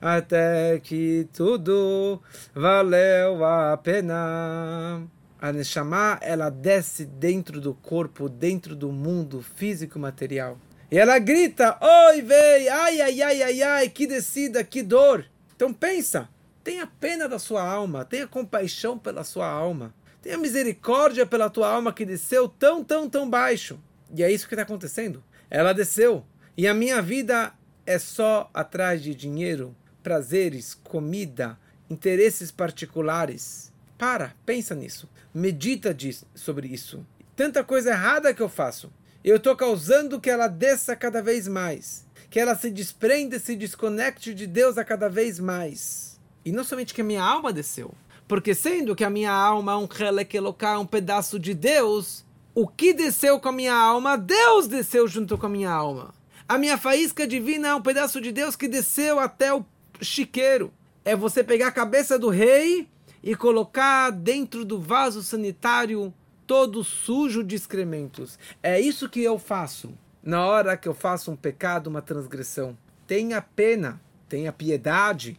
até 0.00 0.80
que 0.82 1.28
tudo 1.32 2.20
valeu 2.54 3.44
a 3.44 3.76
pena. 3.76 5.02
A 5.42 5.52
Neshama, 5.52 6.18
ela 6.20 6.50
desce 6.50 7.04
dentro 7.04 7.60
do 7.60 7.74
corpo, 7.74 8.28
dentro 8.28 8.76
do 8.76 8.92
mundo 8.92 9.42
físico 9.42 9.98
material. 9.98 10.58
E 10.90 10.98
ela 10.98 11.18
grita, 11.18 11.78
oi, 11.80 12.20
vei, 12.20 12.68
ai, 12.68 13.00
ai, 13.00 13.22
ai, 13.22 13.42
ai, 13.42 13.62
ai, 13.62 13.88
que 13.88 14.06
descida, 14.06 14.64
que 14.64 14.82
dor. 14.82 15.24
Então 15.54 15.72
pensa, 15.72 16.28
tenha 16.62 16.86
pena 16.86 17.28
da 17.28 17.38
sua 17.38 17.62
alma, 17.62 18.04
tenha 18.04 18.26
compaixão 18.26 18.98
pela 18.98 19.24
sua 19.24 19.48
alma, 19.48 19.94
tenha 20.22 20.38
misericórdia 20.38 21.24
pela 21.26 21.50
tua 21.50 21.70
alma 21.70 21.92
que 21.92 22.04
desceu 22.04 22.48
tão, 22.48 22.84
tão, 22.84 23.08
tão 23.08 23.28
baixo. 23.28 23.80
E 24.14 24.22
é 24.22 24.30
isso 24.30 24.46
que 24.46 24.54
está 24.54 24.62
acontecendo. 24.62 25.22
Ela 25.48 25.72
desceu. 25.72 26.24
E 26.56 26.66
a 26.66 26.74
minha 26.74 27.00
vida 27.00 27.52
é 27.86 27.98
só 27.98 28.50
atrás 28.52 29.02
de 29.02 29.14
dinheiro, 29.14 29.74
prazeres, 30.02 30.74
comida, 30.74 31.58
interesses 31.88 32.50
particulares. 32.50 33.72
Para, 33.96 34.34
pensa 34.44 34.74
nisso. 34.74 35.08
Medita 35.32 35.96
sobre 36.34 36.68
isso. 36.68 37.06
Tanta 37.34 37.64
coisa 37.64 37.90
errada 37.90 38.34
que 38.34 38.42
eu 38.42 38.48
faço. 38.48 38.92
Eu 39.22 39.36
estou 39.36 39.54
causando 39.56 40.20
que 40.20 40.30
ela 40.30 40.48
desça 40.48 40.96
cada 40.96 41.22
vez 41.22 41.46
mais 41.46 42.06
que 42.30 42.38
ela 42.38 42.54
se 42.54 42.70
desprenda 42.70 43.38
se 43.38 43.56
desconecte 43.56 44.32
de 44.32 44.46
Deus 44.46 44.78
a 44.78 44.84
cada 44.84 45.08
vez 45.08 45.40
mais. 45.40 46.09
E 46.44 46.52
não 46.52 46.64
somente 46.64 46.94
que 46.94 47.00
a 47.00 47.04
minha 47.04 47.22
alma 47.22 47.52
desceu, 47.52 47.92
porque 48.26 48.54
sendo 48.54 48.94
que 48.94 49.04
a 49.04 49.10
minha 49.10 49.32
alma 49.32 49.72
é 49.72 49.76
um 49.76 49.88
Helek 49.88 50.38
um 50.78 50.86
pedaço 50.86 51.38
de 51.38 51.52
Deus, 51.52 52.24
o 52.54 52.66
que 52.66 52.92
desceu 52.92 53.38
com 53.38 53.48
a 53.48 53.52
minha 53.52 53.74
alma, 53.74 54.16
Deus 54.16 54.66
desceu 54.66 55.06
junto 55.06 55.36
com 55.36 55.46
a 55.46 55.50
minha 55.50 55.70
alma. 55.70 56.14
A 56.48 56.58
minha 56.58 56.76
faísca 56.76 57.26
divina 57.26 57.68
é 57.68 57.74
um 57.74 57.82
pedaço 57.82 58.20
de 58.20 58.32
Deus 58.32 58.56
que 58.56 58.68
desceu 58.68 59.18
até 59.18 59.54
o 59.54 59.64
chiqueiro. 60.00 60.72
É 61.04 61.14
você 61.14 61.44
pegar 61.44 61.68
a 61.68 61.72
cabeça 61.72 62.18
do 62.18 62.28
rei 62.28 62.88
e 63.22 63.34
colocar 63.34 64.10
dentro 64.10 64.64
do 64.64 64.80
vaso 64.80 65.22
sanitário 65.22 66.12
todo 66.46 66.82
sujo 66.82 67.44
de 67.44 67.54
excrementos. 67.54 68.38
É 68.62 68.80
isso 68.80 69.08
que 69.08 69.22
eu 69.22 69.38
faço 69.38 69.92
na 70.22 70.44
hora 70.44 70.76
que 70.76 70.88
eu 70.88 70.94
faço 70.94 71.30
um 71.30 71.36
pecado, 71.36 71.86
uma 71.86 72.02
transgressão. 72.02 72.76
Tenha 73.06 73.40
pena, 73.40 74.00
tenha 74.28 74.52
piedade 74.52 75.38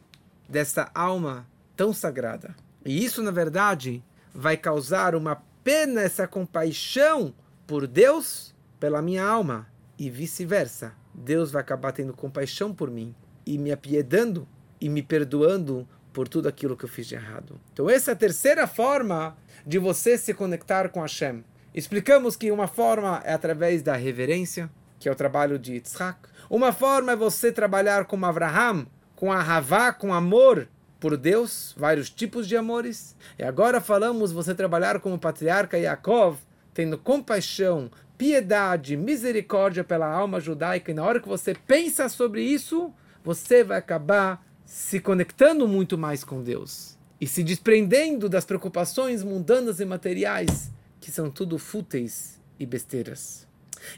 dessa 0.51 0.91
alma 0.93 1.47
tão 1.77 1.93
sagrada. 1.93 2.53
E 2.85 3.03
isso, 3.03 3.23
na 3.23 3.31
verdade, 3.31 4.03
vai 4.33 4.57
causar 4.57 5.15
uma 5.15 5.41
pena, 5.63 6.01
essa 6.01 6.27
compaixão 6.27 7.33
por 7.65 7.87
Deus, 7.87 8.53
pela 8.79 9.01
minha 9.01 9.23
alma, 9.23 9.67
e 9.97 10.09
vice-versa. 10.09 10.93
Deus 11.13 11.51
vai 11.51 11.61
acabar 11.61 11.93
tendo 11.93 12.13
compaixão 12.13 12.73
por 12.73 12.91
mim 12.91 13.15
e 13.45 13.57
me 13.57 13.71
apiedando 13.71 14.47
e 14.79 14.89
me 14.89 15.01
perdoando 15.01 15.87
por 16.11 16.27
tudo 16.27 16.49
aquilo 16.49 16.75
que 16.75 16.83
eu 16.83 16.89
fiz 16.89 17.07
de 17.07 17.15
errado. 17.15 17.59
Então, 17.71 17.89
essa 17.89 18.11
é 18.11 18.13
a 18.13 18.17
terceira 18.17 18.67
forma 18.67 19.37
de 19.65 19.79
você 19.79 20.17
se 20.17 20.33
conectar 20.33 20.89
com 20.89 21.01
Hashem. 21.01 21.45
Explicamos 21.73 22.35
que 22.35 22.51
uma 22.51 22.67
forma 22.67 23.21
é 23.23 23.33
através 23.33 23.81
da 23.81 23.95
reverência, 23.95 24.69
que 24.99 25.07
é 25.07 25.11
o 25.11 25.15
trabalho 25.15 25.57
de 25.57 25.73
Yitzhak. 25.73 26.19
Uma 26.49 26.73
forma 26.73 27.13
é 27.13 27.15
você 27.15 27.51
trabalhar 27.51 28.05
com 28.05 28.25
Abraham, 28.25 28.85
com 29.21 29.31
a 29.31 29.39
Havá, 29.39 29.93
com 29.93 30.15
amor 30.15 30.67
por 30.99 31.15
Deus, 31.15 31.75
vários 31.77 32.10
tipos 32.10 32.47
de 32.47 32.57
amores. 32.57 33.15
E 33.38 33.43
agora 33.43 33.79
falamos 33.79 34.31
você 34.31 34.55
trabalhar 34.55 34.99
como 34.99 35.19
patriarca 35.19 35.77
Yaakov, 35.77 36.39
tendo 36.73 36.97
compaixão, 36.97 37.91
piedade, 38.17 38.97
misericórdia 38.97 39.84
pela 39.84 40.12
alma 40.12 40.39
judaica. 40.39 40.89
E 40.89 40.95
na 40.95 41.03
hora 41.03 41.19
que 41.19 41.27
você 41.27 41.53
pensa 41.53 42.10
sobre 42.10 42.41
isso, 42.41 42.91
você 43.23 43.63
vai 43.63 43.77
acabar 43.77 44.43
se 44.65 44.99
conectando 44.99 45.67
muito 45.67 45.99
mais 45.99 46.23
com 46.23 46.41
Deus 46.41 46.97
e 47.19 47.27
se 47.27 47.43
desprendendo 47.43 48.27
das 48.27 48.43
preocupações 48.43 49.23
mundanas 49.23 49.79
e 49.79 49.86
materiais 49.86 50.71
que 50.99 51.12
são 51.12 51.29
tudo 51.29 51.60
fúteis 51.60 52.41
e 52.60 52.65
besteiras. 52.65 53.47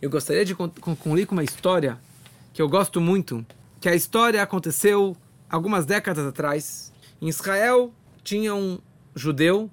Eu 0.01 0.09
gostaria 0.09 0.43
de 0.43 0.53
concluir 0.53 1.25
com 1.27 1.33
uma 1.33 1.45
história 1.45 1.97
que 2.51 2.62
eu 2.62 2.67
gosto 2.67 2.99
muito, 2.99 3.45
que 3.83 3.89
a 3.89 3.95
história 3.95 4.41
aconteceu 4.41 5.13
algumas 5.49 5.85
décadas 5.85 6.25
atrás. 6.25 6.93
Em 7.21 7.27
Israel 7.27 7.93
tinha 8.23 8.55
um 8.55 8.79
judeu, 9.13 9.69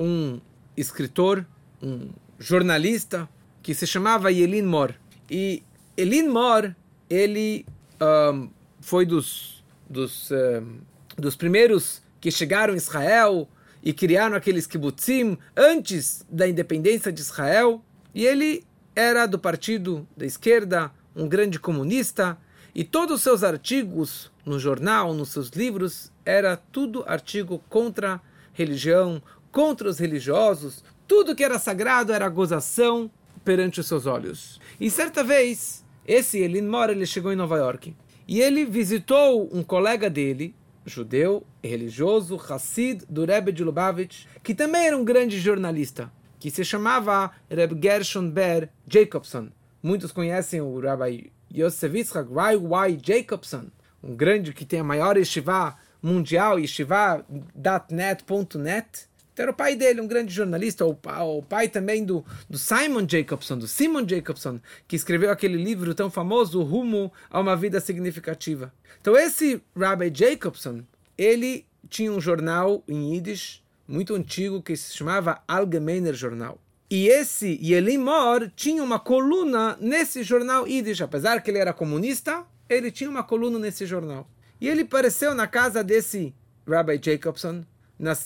um 0.00 0.40
escritor, 0.74 1.44
um 1.82 2.08
jornalista 2.38 3.28
que 3.62 3.74
se 3.74 3.86
chamava 3.86 4.32
Elin 4.32 4.62
Mor. 4.62 4.94
E 5.30 5.62
Elin 5.98 6.28
Mor, 6.28 6.74
ele 7.10 7.66
um, 8.00 8.48
foi 8.80 9.04
dos, 9.04 9.62
dos, 9.86 10.30
um, 10.30 10.78
dos 11.18 11.36
primeiros 11.36 12.00
que 12.18 12.30
chegaram 12.30 12.72
em 12.72 12.78
Israel, 12.78 13.46
e 13.82 13.92
criaram 13.92 14.34
aqueles 14.34 14.66
kibbutzim 14.66 15.36
antes 15.54 16.24
da 16.30 16.48
independência 16.48 17.12
de 17.12 17.20
Israel. 17.20 17.84
E 18.14 18.24
ele 18.24 18.64
era 18.94 19.26
do 19.26 19.38
partido 19.38 20.08
da 20.16 20.24
esquerda, 20.24 20.90
um 21.14 21.28
grande 21.28 21.60
comunista, 21.60 22.38
e 22.78 22.84
todos 22.84 23.16
os 23.16 23.22
seus 23.22 23.42
artigos 23.42 24.30
no 24.44 24.58
jornal, 24.58 25.14
nos 25.14 25.30
seus 25.30 25.48
livros, 25.48 26.12
era 26.26 26.58
tudo 26.58 27.04
artigo 27.06 27.64
contra 27.70 28.20
religião, 28.52 29.22
contra 29.50 29.88
os 29.88 29.98
religiosos, 29.98 30.84
tudo 31.08 31.34
que 31.34 31.42
era 31.42 31.58
sagrado 31.58 32.12
era 32.12 32.28
gozação 32.28 33.10
perante 33.42 33.80
os 33.80 33.86
seus 33.86 34.04
olhos. 34.04 34.60
E 34.78 34.90
certa 34.90 35.24
vez, 35.24 35.86
esse 36.06 36.38
Elin 36.38 36.68
Mora, 36.68 36.92
ele 36.92 37.06
chegou 37.06 37.32
em 37.32 37.36
Nova 37.36 37.56
York, 37.56 37.96
e 38.28 38.42
ele 38.42 38.66
visitou 38.66 39.48
um 39.50 39.62
colega 39.62 40.10
dele, 40.10 40.54
judeu, 40.84 41.46
religioso, 41.64 42.36
Hassid, 42.36 43.06
do 43.08 43.24
Rebbe 43.24 43.52
de 43.52 43.64
Lubavitch, 43.64 44.26
que 44.42 44.54
também 44.54 44.88
era 44.88 44.98
um 44.98 45.04
grande 45.04 45.40
jornalista, 45.40 46.12
que 46.38 46.50
se 46.50 46.62
chamava 46.62 47.30
Reb 47.48 47.72
Gershon 47.82 48.28
Ber 48.28 48.68
Jacobson. 48.86 49.48
Muitos 49.82 50.12
conhecem 50.12 50.60
o 50.60 50.78
Rabbi 50.78 51.32
Yosef 51.54 51.96
Yitzhak 51.96 52.28
Y. 52.30 52.98
Jacobson, 53.02 53.70
um 54.02 54.14
grande 54.14 54.52
que 54.52 54.64
tem 54.64 54.80
a 54.80 54.84
maior 54.84 55.16
yeshiva 55.16 55.76
mundial, 56.02 56.58
yeshiva.net.net. 56.58 59.08
Então 59.32 59.44
era 59.44 59.52
o 59.52 59.54
pai 59.54 59.76
dele, 59.76 60.00
um 60.00 60.06
grande 60.06 60.32
jornalista, 60.32 60.86
o, 60.86 60.96
o 61.36 61.42
pai 61.42 61.68
também 61.68 62.02
do, 62.04 62.24
do 62.48 62.56
Simon 62.56 63.06
Jacobson, 63.06 63.58
do 63.58 63.68
Simon 63.68 64.08
Jacobson, 64.08 64.58
que 64.88 64.96
escreveu 64.96 65.30
aquele 65.30 65.62
livro 65.62 65.94
tão 65.94 66.10
famoso, 66.10 66.62
Rumo 66.62 67.12
a 67.28 67.38
uma 67.40 67.54
Vida 67.54 67.78
Significativa. 67.80 68.72
Então 69.00 69.14
esse 69.16 69.60
Rabbi 69.76 70.10
Jacobson, 70.14 70.84
ele 71.18 71.66
tinha 71.88 72.10
um 72.10 72.20
jornal 72.20 72.82
em 72.88 73.14
Yiddish 73.14 73.62
muito 73.86 74.14
antigo 74.14 74.62
que 74.62 74.76
se 74.76 74.96
chamava 74.96 75.42
Allgemeiner 75.46 76.14
Jornal. 76.14 76.58
E 76.88 77.08
esse 77.08 77.58
Yelim 77.60 77.98
Mor 77.98 78.50
tinha 78.54 78.82
uma 78.82 78.98
coluna 78.98 79.76
nesse 79.80 80.22
jornal 80.22 80.68
Yiddish, 80.68 81.00
apesar 81.00 81.42
que 81.42 81.50
ele 81.50 81.58
era 81.58 81.72
comunista, 81.72 82.46
ele 82.68 82.92
tinha 82.92 83.10
uma 83.10 83.24
coluna 83.24 83.58
nesse 83.58 83.84
jornal. 83.86 84.28
E 84.60 84.68
ele 84.68 84.82
apareceu 84.82 85.34
na 85.34 85.46
casa 85.46 85.82
desse 85.82 86.34
Rabbi 86.66 87.00
Jacobson, 87.02 87.64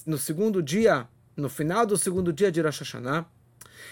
no 0.06 0.18
segundo 0.18 0.62
dia, 0.62 1.08
no 1.36 1.48
final 1.48 1.86
do 1.86 1.96
segundo 1.96 2.32
dia 2.32 2.52
de 2.52 2.60
Rosh 2.60 2.80
Hashanah. 2.80 3.26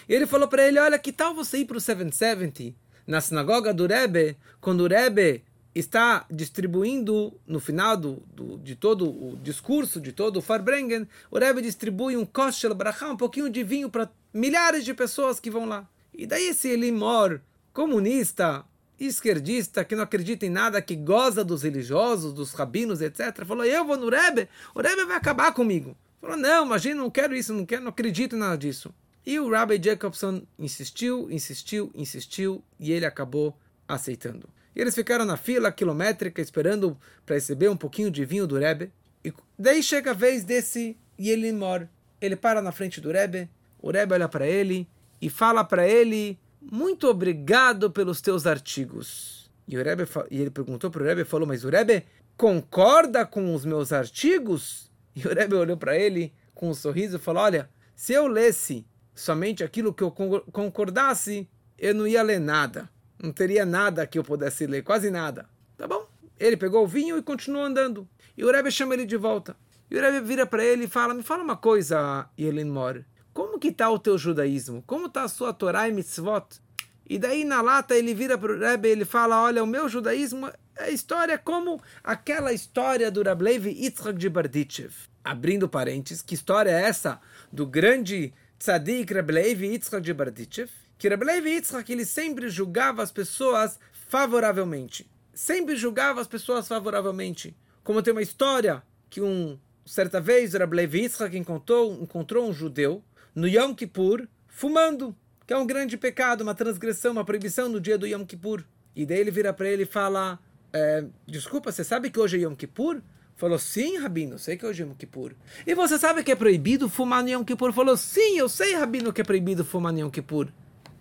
E 0.07 0.13
ele 0.13 0.27
falou 0.27 0.47
para 0.47 0.67
ele: 0.67 0.79
Olha, 0.79 0.99
que 0.99 1.11
tal 1.11 1.33
você 1.33 1.57
ir 1.57 1.65
para 1.65 1.77
o 1.77 1.81
770, 1.81 2.75
na 3.07 3.19
sinagoga 3.19 3.73
do 3.73 3.87
Rebbe, 3.87 4.37
quando 4.61 4.81
o 4.81 4.87
Rebbe 4.87 5.43
está 5.73 6.25
distribuindo, 6.29 7.33
no 7.45 7.59
final 7.59 7.95
do, 7.95 8.23
do, 8.33 8.57
de 8.57 8.75
todo 8.75 9.09
o 9.09 9.37
discurso, 9.41 10.01
de 10.01 10.11
todo 10.11 10.37
o 10.37 10.41
Farbrengen, 10.41 11.07
o 11.29 11.37
Rebbe 11.37 11.61
distribui 11.61 12.17
um 12.17 12.25
Koshel 12.25 12.73
Brachá, 12.73 13.09
um 13.09 13.17
pouquinho 13.17 13.49
de 13.49 13.63
vinho 13.63 13.89
para 13.89 14.09
milhares 14.33 14.83
de 14.83 14.93
pessoas 14.93 15.39
que 15.39 15.51
vão 15.51 15.65
lá. 15.65 15.87
E 16.13 16.25
daí 16.25 16.49
esse 16.49 16.67
Elimor, 16.67 17.39
comunista, 17.71 18.65
esquerdista, 18.99 19.85
que 19.85 19.95
não 19.95 20.03
acredita 20.03 20.45
em 20.45 20.49
nada, 20.49 20.81
que 20.81 20.95
goza 20.95 21.43
dos 21.43 21.63
religiosos, 21.63 22.33
dos 22.33 22.53
rabinos, 22.53 23.01
etc., 23.01 23.45
falou: 23.45 23.63
Eu 23.63 23.85
vou 23.85 23.97
no 23.97 24.09
Rebbe, 24.09 24.49
o 24.75 24.81
Rebbe 24.81 25.05
vai 25.05 25.15
acabar 25.15 25.53
comigo. 25.53 25.95
Falou: 26.19 26.35
Não, 26.35 26.65
imagina, 26.65 27.01
não 27.01 27.09
quero 27.09 27.35
isso, 27.35 27.53
não 27.53 27.65
quero, 27.65 27.83
não 27.83 27.89
acredito 27.89 28.35
em 28.35 28.39
nada 28.39 28.57
disso. 28.57 28.93
E 29.25 29.39
o 29.39 29.49
Rabbi 29.49 29.79
Jacobson 29.81 30.41
insistiu, 30.57 31.29
insistiu, 31.29 31.91
insistiu, 31.93 32.63
e 32.79 32.91
ele 32.91 33.05
acabou 33.05 33.55
aceitando. 33.87 34.49
Eles 34.79 34.95
ficaram 34.95 35.25
na 35.25 35.35
fila 35.35 35.71
quilométrica 35.71 36.41
esperando 36.41 36.97
para 37.25 37.35
receber 37.35 37.69
um 37.69 37.75
pouquinho 37.75 38.09
de 38.09 38.23
vinho 38.23 38.47
do 38.47 38.57
Rebbe. 38.57 38.91
E 39.23 39.33
daí 39.57 39.83
chega 39.83 40.11
a 40.11 40.13
vez 40.13 40.43
desse 40.43 40.97
Yelimor. 41.19 41.87
Ele 42.21 42.35
para 42.35 42.61
na 42.61 42.71
frente 42.71 43.01
do 43.01 43.11
Rebbe, 43.11 43.49
o 43.81 43.91
Rebbe 43.91 44.13
olha 44.13 44.29
para 44.29 44.47
ele 44.47 44.87
e 45.21 45.29
fala 45.29 45.63
para 45.63 45.87
ele 45.87 46.39
muito 46.61 47.07
obrigado 47.07 47.91
pelos 47.91 48.21
teus 48.21 48.45
artigos. 48.45 49.49
E, 49.67 49.77
o 49.77 49.83
Rebbe, 49.83 50.07
e 50.31 50.41
ele 50.41 50.49
perguntou 50.49 50.89
para 50.89 51.03
o 51.03 51.05
Rebbe 51.05 51.23
falou, 51.23 51.47
mas 51.47 51.63
o 51.63 51.69
Rebbe 51.69 52.05
concorda 52.37 53.25
com 53.25 53.53
os 53.53 53.65
meus 53.65 53.91
artigos? 53.91 54.89
E 55.15 55.27
o 55.27 55.33
Rebbe 55.33 55.55
olhou 55.55 55.75
para 55.75 55.97
ele 55.97 56.33
com 56.53 56.69
um 56.69 56.73
sorriso 56.73 57.17
e 57.17 57.19
falou, 57.19 57.43
olha, 57.43 57.69
se 57.95 58.13
eu 58.13 58.27
lesse 58.27 58.85
somente 59.13 59.63
aquilo 59.63 59.93
que 59.93 60.03
eu 60.03 60.11
concordasse, 60.11 61.49
eu 61.77 61.93
não 61.93 62.07
ia 62.07 62.23
ler 62.23 62.39
nada. 62.39 62.89
Não 63.21 63.31
teria 63.31 63.65
nada 63.65 64.07
que 64.07 64.17
eu 64.17 64.23
pudesse 64.23 64.65
ler, 64.65 64.83
quase 64.83 65.11
nada. 65.11 65.45
Tá 65.77 65.87
bom? 65.87 66.07
Ele 66.39 66.55
pegou 66.55 66.83
o 66.83 66.87
vinho 66.87 67.17
e 67.17 67.21
continuou 67.21 67.65
andando. 67.65 68.07
E 68.37 68.43
o 68.43 68.51
Rebbe 68.51 68.71
chama 68.71 68.93
ele 68.93 69.05
de 69.05 69.17
volta. 69.17 69.55
E 69.91 69.97
o 69.97 70.01
Rebbe 70.01 70.21
vira 70.25 70.45
para 70.45 70.63
ele 70.63 70.85
e 70.85 70.87
fala, 70.87 71.13
me 71.13 71.21
fala 71.21 71.43
uma 71.43 71.57
coisa, 71.57 72.29
Yelin 72.39 72.69
Mor. 72.69 73.03
Como 73.33 73.59
que 73.59 73.67
está 73.67 73.89
o 73.89 73.99
teu 73.99 74.17
judaísmo? 74.17 74.83
Como 74.87 75.07
está 75.07 75.23
a 75.23 75.27
sua 75.27 75.53
Torá 75.53 75.89
e 75.89 75.91
Mitzvot? 75.91 76.61
E 77.09 77.17
daí 77.17 77.43
na 77.43 77.61
lata 77.61 77.95
ele 77.95 78.13
vira 78.13 78.37
para 78.37 78.53
o 78.53 78.59
Rebbe 78.59 78.87
e 78.87 78.91
ele 78.91 79.03
fala, 79.03 79.41
olha, 79.41 79.63
o 79.63 79.67
meu 79.67 79.89
judaísmo 79.89 80.49
é 80.77 80.91
história 80.91 81.37
como 81.37 81.81
aquela 82.03 82.53
história 82.53 83.11
do 83.11 83.21
Rablevi 83.21 83.71
Yitzhak 83.71 84.17
de 84.17 84.29
Barditchev. 84.29 84.93
Abrindo 85.23 85.67
parênteses, 85.67 86.21
que 86.21 86.35
história 86.35 86.69
é 86.69 86.83
essa 86.83 87.19
do 87.51 87.65
grande 87.65 88.33
tzadik 88.57 89.13
Rablevi 89.13 89.67
Yitzhak 89.67 90.01
de 90.01 90.13
Barditchev? 90.13 90.69
Que 90.99 91.07
Rablevi 91.07 91.51
Yitzhak 91.51 91.89
ele 91.89 92.03
sempre 92.03 92.49
julgava 92.49 93.01
as 93.01 93.09
pessoas 93.09 93.79
favoravelmente. 94.09 95.09
Sempre 95.33 95.77
julgava 95.77 96.19
as 96.19 96.27
pessoas 96.27 96.67
favoravelmente. 96.67 97.55
Como 97.85 98.03
tem 98.03 98.11
uma 98.11 98.21
história 98.21 98.83
que 99.09 99.21
um 99.21 99.57
certa 99.85 100.19
vez 100.19 100.53
Rablevi 100.53 101.03
Yitzhak 101.03 101.37
encontrou, 101.37 101.93
encontrou 101.93 102.49
um 102.49 102.53
judeu 102.53 103.01
no 103.33 103.47
Yom 103.47 103.73
Kippur 103.73 104.27
fumando, 104.45 105.15
que 105.47 105.53
é 105.53 105.57
um 105.57 105.65
grande 105.65 105.95
pecado, 105.95 106.41
uma 106.41 106.53
transgressão, 106.53 107.13
uma 107.13 107.23
proibição 107.23 107.69
no 107.69 107.79
dia 107.79 107.97
do 107.97 108.05
Yom 108.05 108.25
Kippur. 108.25 108.65
E 108.93 109.05
daí 109.05 109.19
ele 109.19 109.31
vira 109.31 109.53
para 109.53 109.69
ele 109.69 109.83
e 109.83 109.85
fala: 109.85 110.37
é, 110.73 111.05
Desculpa, 111.25 111.71
você 111.71 111.85
sabe 111.85 112.09
que 112.09 112.19
hoje 112.19 112.35
é 112.35 112.41
Yom 112.41 112.55
Kippur? 112.55 113.01
Falou, 113.37 113.57
sim, 113.57 113.97
Rabino, 113.97 114.37
sei 114.37 114.57
que 114.57 114.65
hoje 114.65 114.83
é 114.83 114.85
Yom 114.85 114.93
Kippur. 114.93 115.31
E 115.65 115.73
você 115.73 115.97
sabe 115.97 116.25
que 116.25 116.31
é 116.33 116.35
proibido 116.35 116.89
fumar 116.89 117.23
no 117.23 117.29
Yom 117.29 117.45
Kippur? 117.45 117.71
Falou, 117.71 117.95
sim, 117.95 118.37
eu 118.37 118.49
sei, 118.49 118.75
Rabino, 118.75 119.13
que 119.13 119.21
é 119.21 119.23
proibido 119.23 119.63
fumar 119.63 119.93
no 119.93 119.99
Yom 119.99 120.09
Kippur. 120.09 120.51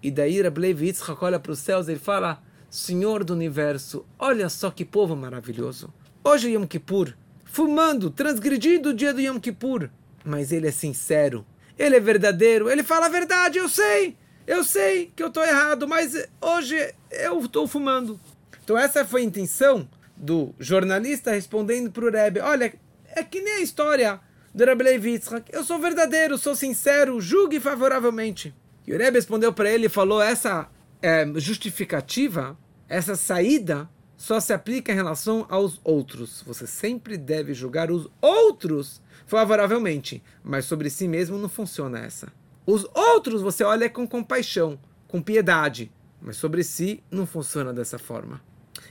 E 0.03 0.11
daí 0.11 0.41
Rablev 0.41 0.81
olha 1.21 1.41
para 1.41 1.53
os 1.53 1.59
céus 1.59 1.89
e 1.89 1.93
ele 1.93 1.99
fala, 1.99 2.43
Senhor 2.71 3.25
do 3.25 3.33
Universo, 3.33 4.05
olha 4.19 4.49
só 4.49 4.71
que 4.71 4.85
povo 4.85 5.17
maravilhoso. 5.17 5.93
Hoje 6.23 6.49
é 6.49 6.51
Yom 6.53 6.67
Kippur, 6.67 7.15
fumando, 7.45 8.11
transgredindo 8.11 8.91
o 8.91 8.95
dia 8.95 9.13
do 9.13 9.21
Yom 9.21 9.41
Kippur. 9.41 9.91
Mas 10.25 10.53
ele 10.53 10.69
é 10.69 10.71
sincero, 10.71 11.45
ele 11.79 11.97
é 11.97 12.01
verdadeiro, 12.01 12.71
ele 12.71 12.83
fala 12.83 13.07
a 13.07 13.09
verdade, 13.09 13.59
eu 13.59 13.69
sei, 13.69 14.17
eu 14.47 14.63
sei 14.63 15.11
que 15.17 15.23
eu 15.23 15.29
estou 15.29 15.43
errado, 15.43 15.89
mas 15.89 16.15
hoje 16.41 16.95
eu 17.11 17.41
estou 17.41 17.67
fumando. 17.67 18.21
Então 18.63 18.77
essa 18.77 19.05
foi 19.05 19.23
a 19.23 19.25
intenção 19.25 19.89
do 20.17 20.55
jornalista 20.59 21.33
respondendo 21.33 21.91
para 21.91 22.05
o 22.05 22.11
Rebbe, 22.11 22.41
olha, 22.41 22.75
é 23.17 23.23
que 23.23 23.41
nem 23.41 23.55
a 23.55 23.61
história 23.61 24.21
do 24.55 24.65
Rebbe 24.65 24.85
Levi 24.85 25.21
eu 25.51 25.65
sou 25.65 25.79
verdadeiro, 25.79 26.37
sou 26.37 26.55
sincero, 26.55 27.21
julgue 27.21 27.59
favoravelmente. 27.59 28.55
E 28.89 28.95
o 28.95 28.97
Rebbe 28.97 29.19
respondeu 29.19 29.53
para 29.53 29.71
ele 29.71 29.85
e 29.85 29.91
falou, 29.91 30.19
essa 30.19 30.67
é, 31.03 31.31
justificativa, 31.37 32.57
essa 32.89 33.17
saída, 33.17 33.87
só 34.17 34.41
se 34.41 34.51
aplica 34.51 34.91
em 34.91 34.95
relação 34.95 35.45
aos 35.51 35.79
outros. 35.85 36.43
Você 36.47 36.67
sempre 36.67 37.19
deve 37.19 37.53
julgar 37.53 37.91
os 37.91 38.09
outros 38.19 39.03
favoravelmente, 39.27 40.23
mas 40.43 40.65
sobre 40.65 40.89
si 40.89 41.07
mesmo 41.07 41.37
não 41.37 41.51
funciona 41.51 41.99
essa. 41.99 42.33
Os 42.65 42.87
outros 42.95 43.43
você 43.43 43.63
olha 43.63 43.91
com 43.91 44.09
compaixão, 44.09 44.81
com 45.07 45.21
piedade, 45.21 45.93
mas 46.19 46.39
sobre 46.39 46.65
si 46.65 47.05
não 47.11 47.27
funciona 47.27 47.75
dessa 47.75 47.99
forma. 47.99 48.41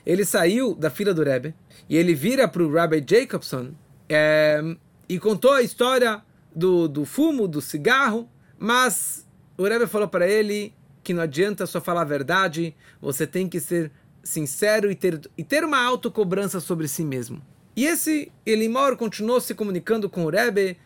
Ele 0.05 0.23
saiu 0.23 0.75
da 0.75 0.91
fila 0.91 1.11
do 1.11 1.23
Rebbe 1.23 1.55
e 1.89 1.97
ele 1.97 2.13
vira 2.13 2.47
para 2.47 2.61
o 2.61 2.71
Rabbi 2.71 3.03
Jacobson 3.03 3.71
é, 4.07 4.61
e 5.09 5.17
contou 5.17 5.53
a 5.53 5.63
história 5.63 6.21
do, 6.55 6.87
do 6.87 7.03
fumo, 7.03 7.47
do 7.47 7.61
cigarro, 7.61 8.29
mas 8.59 9.26
o 9.57 9.63
Rebbe 9.63 9.87
falou 9.87 10.07
para 10.07 10.27
ele 10.27 10.73
que 11.03 11.13
não 11.13 11.23
adianta 11.23 11.65
só 11.65 11.79
falar 11.79 12.01
a 12.01 12.05
verdade, 12.05 12.75
você 12.99 13.25
tem 13.25 13.47
que 13.47 13.59
ser 13.59 13.91
sincero 14.23 14.91
e 14.91 14.95
ter, 14.95 15.21
e 15.37 15.43
ter 15.43 15.63
uma 15.63 15.81
autocobrança 15.81 16.59
sobre 16.59 16.87
si 16.87 17.03
mesmo. 17.03 17.41
E 17.75 17.85
esse 17.85 18.31
Elimor 18.45 18.97
continuou 18.97 19.39
se 19.39 19.55
comunicando 19.55 20.09
com 20.09 20.25
o 20.25 20.29
Rebbe 20.29 20.77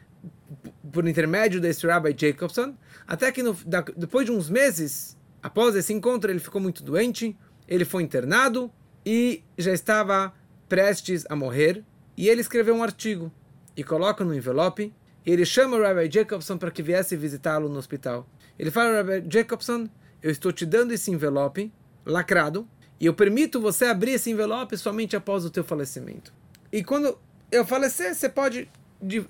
por 0.92 1.08
intermédio 1.08 1.60
desse 1.60 1.88
Rabbi 1.88 2.16
Jacobson, 2.16 2.76
até 3.08 3.32
que 3.32 3.42
no, 3.42 3.54
da, 3.66 3.82
depois 3.82 4.26
de 4.26 4.32
uns 4.32 4.50
meses, 4.50 5.18
após 5.42 5.76
esse 5.76 5.92
encontro, 5.92 6.30
ele 6.30 6.40
ficou 6.40 6.62
muito 6.62 6.84
doente, 6.84 7.36
ele 7.68 7.86
foi 7.86 8.04
internado 8.04 8.72
e 9.06 9.44
já 9.58 9.72
estava 9.72 10.34
prestes 10.68 11.26
a 11.30 11.36
morrer. 11.36 11.84
E 12.16 12.30
ele 12.30 12.42
escreveu 12.42 12.76
um 12.76 12.84
artigo 12.84 13.32
e 13.76 13.84
coloca 13.84 14.24
no 14.24 14.36
envelope. 14.36 14.94
E 15.26 15.32
ele 15.32 15.46
chama 15.46 15.78
o 15.78 15.82
Rabbi 15.82 16.12
Jacobson 16.12 16.58
para 16.58 16.72
que 16.72 16.84
viesse 16.84 17.16
visitá-lo 17.16 17.70
no 17.70 17.78
hospital. 17.78 18.28
Ele 18.62 18.70
fala, 18.70 19.02
Rabbi 19.02 19.26
Jacobson, 19.28 19.90
eu 20.22 20.30
estou 20.30 20.52
te 20.52 20.68
dando 20.68 20.92
esse 20.92 21.10
envelope 21.10 21.74
lacrado 22.06 22.68
e 23.00 23.08
eu 23.08 23.14
permito 23.16 23.60
você 23.60 23.86
abrir 23.86 24.12
esse 24.12 24.30
envelope 24.30 24.78
somente 24.78 25.16
após 25.16 25.44
o 25.44 25.50
teu 25.50 25.64
falecimento. 25.64 26.32
E 26.72 26.84
quando 26.84 27.18
eu 27.52 27.66
falecer, 27.66 28.14
você 28.14 28.30
pode, 28.30 28.70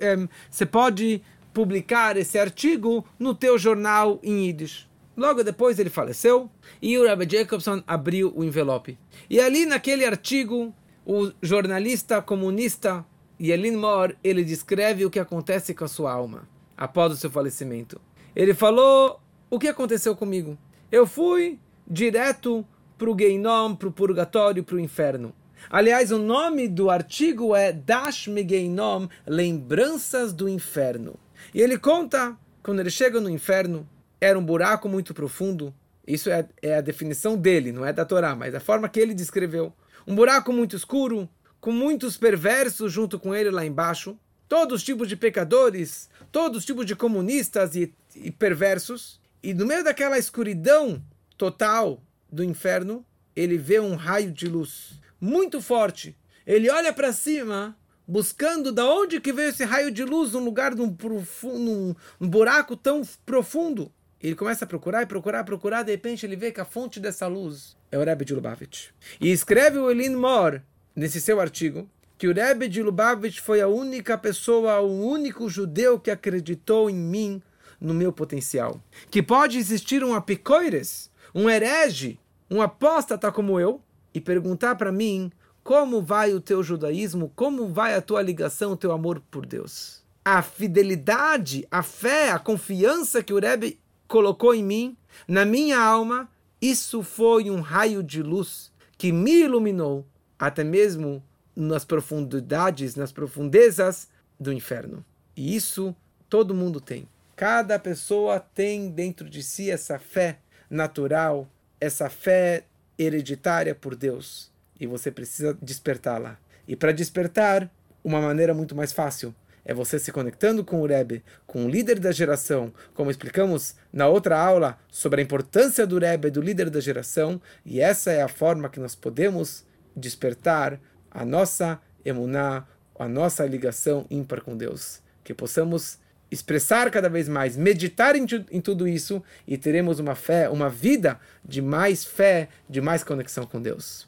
é, 0.02 0.28
você 0.50 0.65
pode 0.65 1.22
publicar 1.54 2.17
esse 2.17 2.38
artigo 2.38 3.06
no 3.17 3.34
teu 3.34 3.58
jornal 3.58 4.20
em 4.22 4.48
Yiddish. 4.48 4.89
Logo 5.15 5.46
depois 5.46 5.80
ele 5.80 5.89
faleceu 5.89 6.52
e 6.82 6.98
o 6.98 7.08
Rabbi 7.08 7.26
Jacobson 7.38 7.82
abriu 7.88 8.34
o 8.36 8.44
envelope. 8.44 9.00
E 9.30 9.39
ali 9.39 9.65
naquele 9.65 10.04
artigo, 10.04 10.76
o 11.06 11.32
jornalista 11.41 12.22
comunista 12.22 13.06
Yelin 13.39 13.78
Mor, 13.78 14.13
ele 14.22 14.44
descreve 14.44 15.06
o 15.06 15.10
que 15.10 15.20
acontece 15.20 15.74
com 15.74 15.86
a 15.86 15.88
sua 15.88 16.12
alma 16.12 16.50
após 16.76 17.13
o 17.13 17.15
seu 17.15 17.32
falecimento. 17.32 18.02
Ele 18.36 18.54
falou 18.54 19.22
o 19.50 19.60
que 19.60 19.67
aconteceu 19.67 20.15
comigo. 20.15 20.58
Eu 20.91 21.06
fui 21.06 21.60
direto 21.88 22.65
para 22.98 23.10
o 23.10 23.17
Geinom, 23.17 23.76
para 23.76 23.88
o 23.88 23.91
purgatório, 23.91 24.63
para 24.63 24.76
o 24.76 24.80
inferno. 24.80 25.34
Aliás, 25.70 26.12
o 26.12 26.17
nome 26.17 26.67
do 26.67 26.89
artigo 26.89 27.56
é 27.56 27.72
Dash 27.72 28.28
Megeinom, 28.28 29.08
Lembranças 29.28 30.34
do 30.34 30.50
Inferno. 30.50 31.15
E 31.54 31.62
ele 31.62 31.78
conta, 31.78 32.38
quando 32.63 32.80
ele 32.80 32.89
chega 32.89 33.20
no 33.20 33.30
inferno, 33.30 33.88
era 34.20 34.38
um 34.38 34.44
buraco 34.44 34.88
muito 34.88 35.13
profundo. 35.13 35.74
Isso 36.08 36.30
é, 36.30 36.48
é 36.62 36.76
a 36.76 36.82
definição 36.82 37.38
dele, 37.38 37.72
não 37.72 37.86
é 37.86 37.94
da 37.94 38.06
Torá, 38.06 38.36
mas 38.36 38.56
a 38.56 38.60
forma 38.60 38.89
que 38.89 39.00
ele 39.00 39.13
descreveu. 39.13 39.74
Um 40.08 40.15
buraco 40.15 40.52
muito 40.52 40.76
escuro, 40.76 41.30
com 41.60 41.72
muitos 41.72 42.17
perversos 42.17 42.91
junto 42.91 43.20
com 43.20 43.36
ele 43.36 43.52
lá 43.52 43.65
embaixo. 43.65 44.17
Todos 44.52 44.82
os 44.82 44.84
tipos 44.84 45.08
de 45.08 45.16
pecadores, 45.16 46.10
todos 46.30 46.58
os 46.58 46.66
tipos 46.66 46.86
de 46.86 46.94
comunistas 46.94 47.74
e, 47.74 47.94
e 48.14 48.30
perversos. 48.30 49.18
E 49.42 49.54
no 49.54 49.66
meio 49.66 49.82
daquela 49.82 50.18
escuridão 50.18 51.02
total 51.38 52.04
do 52.30 52.44
inferno, 52.44 53.06
ele 53.34 53.58
vê 53.58 53.80
um 53.80 53.96
raio 53.96 54.30
de 54.30 54.50
luz 54.50 55.00
muito 55.22 55.62
forte. 55.62 56.18
Ele 56.46 56.70
olha 56.70 56.92
para 56.92 57.14
cima, 57.14 57.78
buscando 58.06 58.74
da 58.74 58.86
onde 58.86 59.22
que 59.22 59.32
veio 59.32 59.52
esse 59.52 59.64
raio 59.64 59.90
de 59.90 60.04
luz 60.04 60.34
num 60.34 60.44
lugar, 60.44 60.76
num, 60.76 60.94
profundo, 60.94 61.96
num, 62.20 62.28
buraco 62.28 62.76
tão 62.76 63.04
profundo. 63.26 63.90
Ele 64.22 64.36
começa 64.36 64.66
a 64.66 64.68
procurar 64.68 65.02
e 65.02 65.06
procurar, 65.06 65.46
procurar, 65.46 65.84
de 65.84 65.94
repente 65.94 66.26
ele 66.26 66.36
vê 66.36 66.52
que 66.52 66.60
a 66.60 66.66
fonte 66.66 67.00
dessa 67.00 67.26
luz 67.26 67.78
é 67.90 67.98
o 67.98 68.04
Rebbe 68.04 68.26
de 68.26 68.36
Lubavitch. 68.36 68.90
E 69.22 69.32
escreve 69.32 69.78
o 69.78 69.90
Elin 69.90 70.14
Mor, 70.14 70.62
nesse 70.94 71.22
seu 71.22 71.40
artigo, 71.40 71.90
que 72.22 72.28
o 72.28 72.36
Rebbe 72.36 72.68
de 72.68 72.84
Lubavitch 72.84 73.40
foi 73.40 73.62
a 73.62 73.68
única 73.68 74.16
pessoa, 74.16 74.80
o 74.80 75.08
único 75.08 75.50
judeu 75.50 76.00
que 76.00 76.12
acreditou 76.12 76.88
em 76.88 76.96
mim, 76.96 77.42
no 77.80 77.96
meu 77.96 78.14
potencial. 78.14 78.80
Que 79.10 79.24
pode 79.24 79.58
existir 79.58 80.04
um 80.04 80.14
apicoires, 80.14 81.10
um 81.34 81.50
herege, 81.50 82.20
um 82.48 82.62
apóstata 82.62 83.32
como 83.32 83.60
eu, 83.60 83.82
e 84.14 84.22
perguntar 84.22 84.76
para 84.76 84.92
mim 84.92 85.32
como 85.64 86.00
vai 86.00 86.32
o 86.32 86.40
teu 86.40 86.62
judaísmo, 86.62 87.34
como 87.36 87.70
vai 87.70 87.96
a 87.96 88.02
tua 88.04 88.22
ligação, 88.22 88.74
o 88.74 88.78
teu 88.78 88.92
amor 88.92 89.20
por 89.32 89.44
Deus. 89.44 90.04
A 90.24 90.44
fidelidade, 90.44 91.68
a 91.72 91.82
fé, 91.82 92.30
a 92.30 92.38
confiança 92.38 93.24
que 93.24 93.34
o 93.34 93.40
Rebbe 93.40 93.80
colocou 94.08 94.54
em 94.54 94.64
mim, 94.64 94.96
na 95.28 95.44
minha 95.44 95.80
alma, 95.80 96.30
isso 96.62 97.02
foi 97.02 97.50
um 97.50 97.62
raio 97.62 98.04
de 98.04 98.22
luz 98.22 98.72
que 98.96 99.12
me 99.12 99.40
iluminou 99.40 100.06
até 100.38 100.64
mesmo 100.64 101.24
nas 101.56 101.86
profundidades, 101.86 102.96
nas 102.96 103.12
profundezas 103.12 104.08
do 104.40 104.52
inferno. 104.52 105.06
E 105.36 105.56
isso 105.56 105.96
todo 106.30 106.56
mundo 106.56 106.80
tem. 106.80 107.08
Cada 107.36 107.80
pessoa 107.80 108.40
tem 108.40 108.90
dentro 108.90 109.30
de 109.30 109.42
si 109.42 109.70
essa 109.70 109.98
fé 109.98 110.40
natural, 110.70 111.48
essa 111.80 112.10
fé 112.10 112.64
hereditária 112.98 113.74
por 113.74 113.96
Deus 113.96 114.52
e 114.80 114.88
você 114.88 115.12
precisa 115.12 115.58
despertá-la. 115.62 116.38
E 116.68 116.76
para 116.76 116.92
despertar, 116.92 117.70
uma 118.04 118.20
maneira 118.20 118.54
muito 118.54 118.76
mais 118.76 118.92
fácil 118.92 119.34
é 119.64 119.74
você 119.74 120.00
se 120.00 120.12
conectando 120.12 120.66
com 120.66 120.82
o 120.82 120.88
Rebbe, 120.88 121.24
com 121.46 121.66
o 121.66 121.70
líder 121.70 122.00
da 122.00 122.12
geração, 122.12 122.74
como 122.96 123.12
explicamos 123.12 123.76
na 123.94 124.08
outra 124.08 124.40
aula 124.40 124.80
sobre 124.90 125.22
a 125.22 125.24
importância 125.24 125.86
do 125.86 126.00
Rebbe, 126.00 126.32
do 126.32 126.42
líder 126.42 126.70
da 126.70 126.80
geração, 126.80 127.40
e 127.64 127.80
essa 127.80 128.12
é 128.12 128.24
a 128.24 128.28
forma 128.28 128.70
que 128.70 128.80
nós 128.80 128.96
podemos 128.96 129.64
despertar 129.96 130.80
a 131.12 131.26
nossa 131.26 131.80
emuná, 132.04 132.65
a 132.97 133.08
nossa 133.08 133.45
ligação 133.45 134.06
ímpar 134.10 134.41
com 134.41 134.56
Deus. 134.56 135.02
Que 135.24 135.34
possamos 135.34 136.00
expressar 136.32 136.89
cada 136.89 137.10
vez 137.10 137.28
mais, 137.28 137.58
meditar 137.58 138.15
em, 138.15 138.26
em, 138.50 138.62
tudo 138.62 138.88
isso 138.88 139.21
e 139.45 139.58
teremos 139.58 140.00
uma 140.00 140.15
fé, 140.15 140.50
uma 140.50 140.69
vida 140.69 141.19
de 141.43 141.62
mais 141.62 142.06
fé, 142.06 142.47
de 142.69 142.80
mais 142.80 143.04
conexão 143.04 143.45
com 143.45 143.62
Deus. 143.62 144.08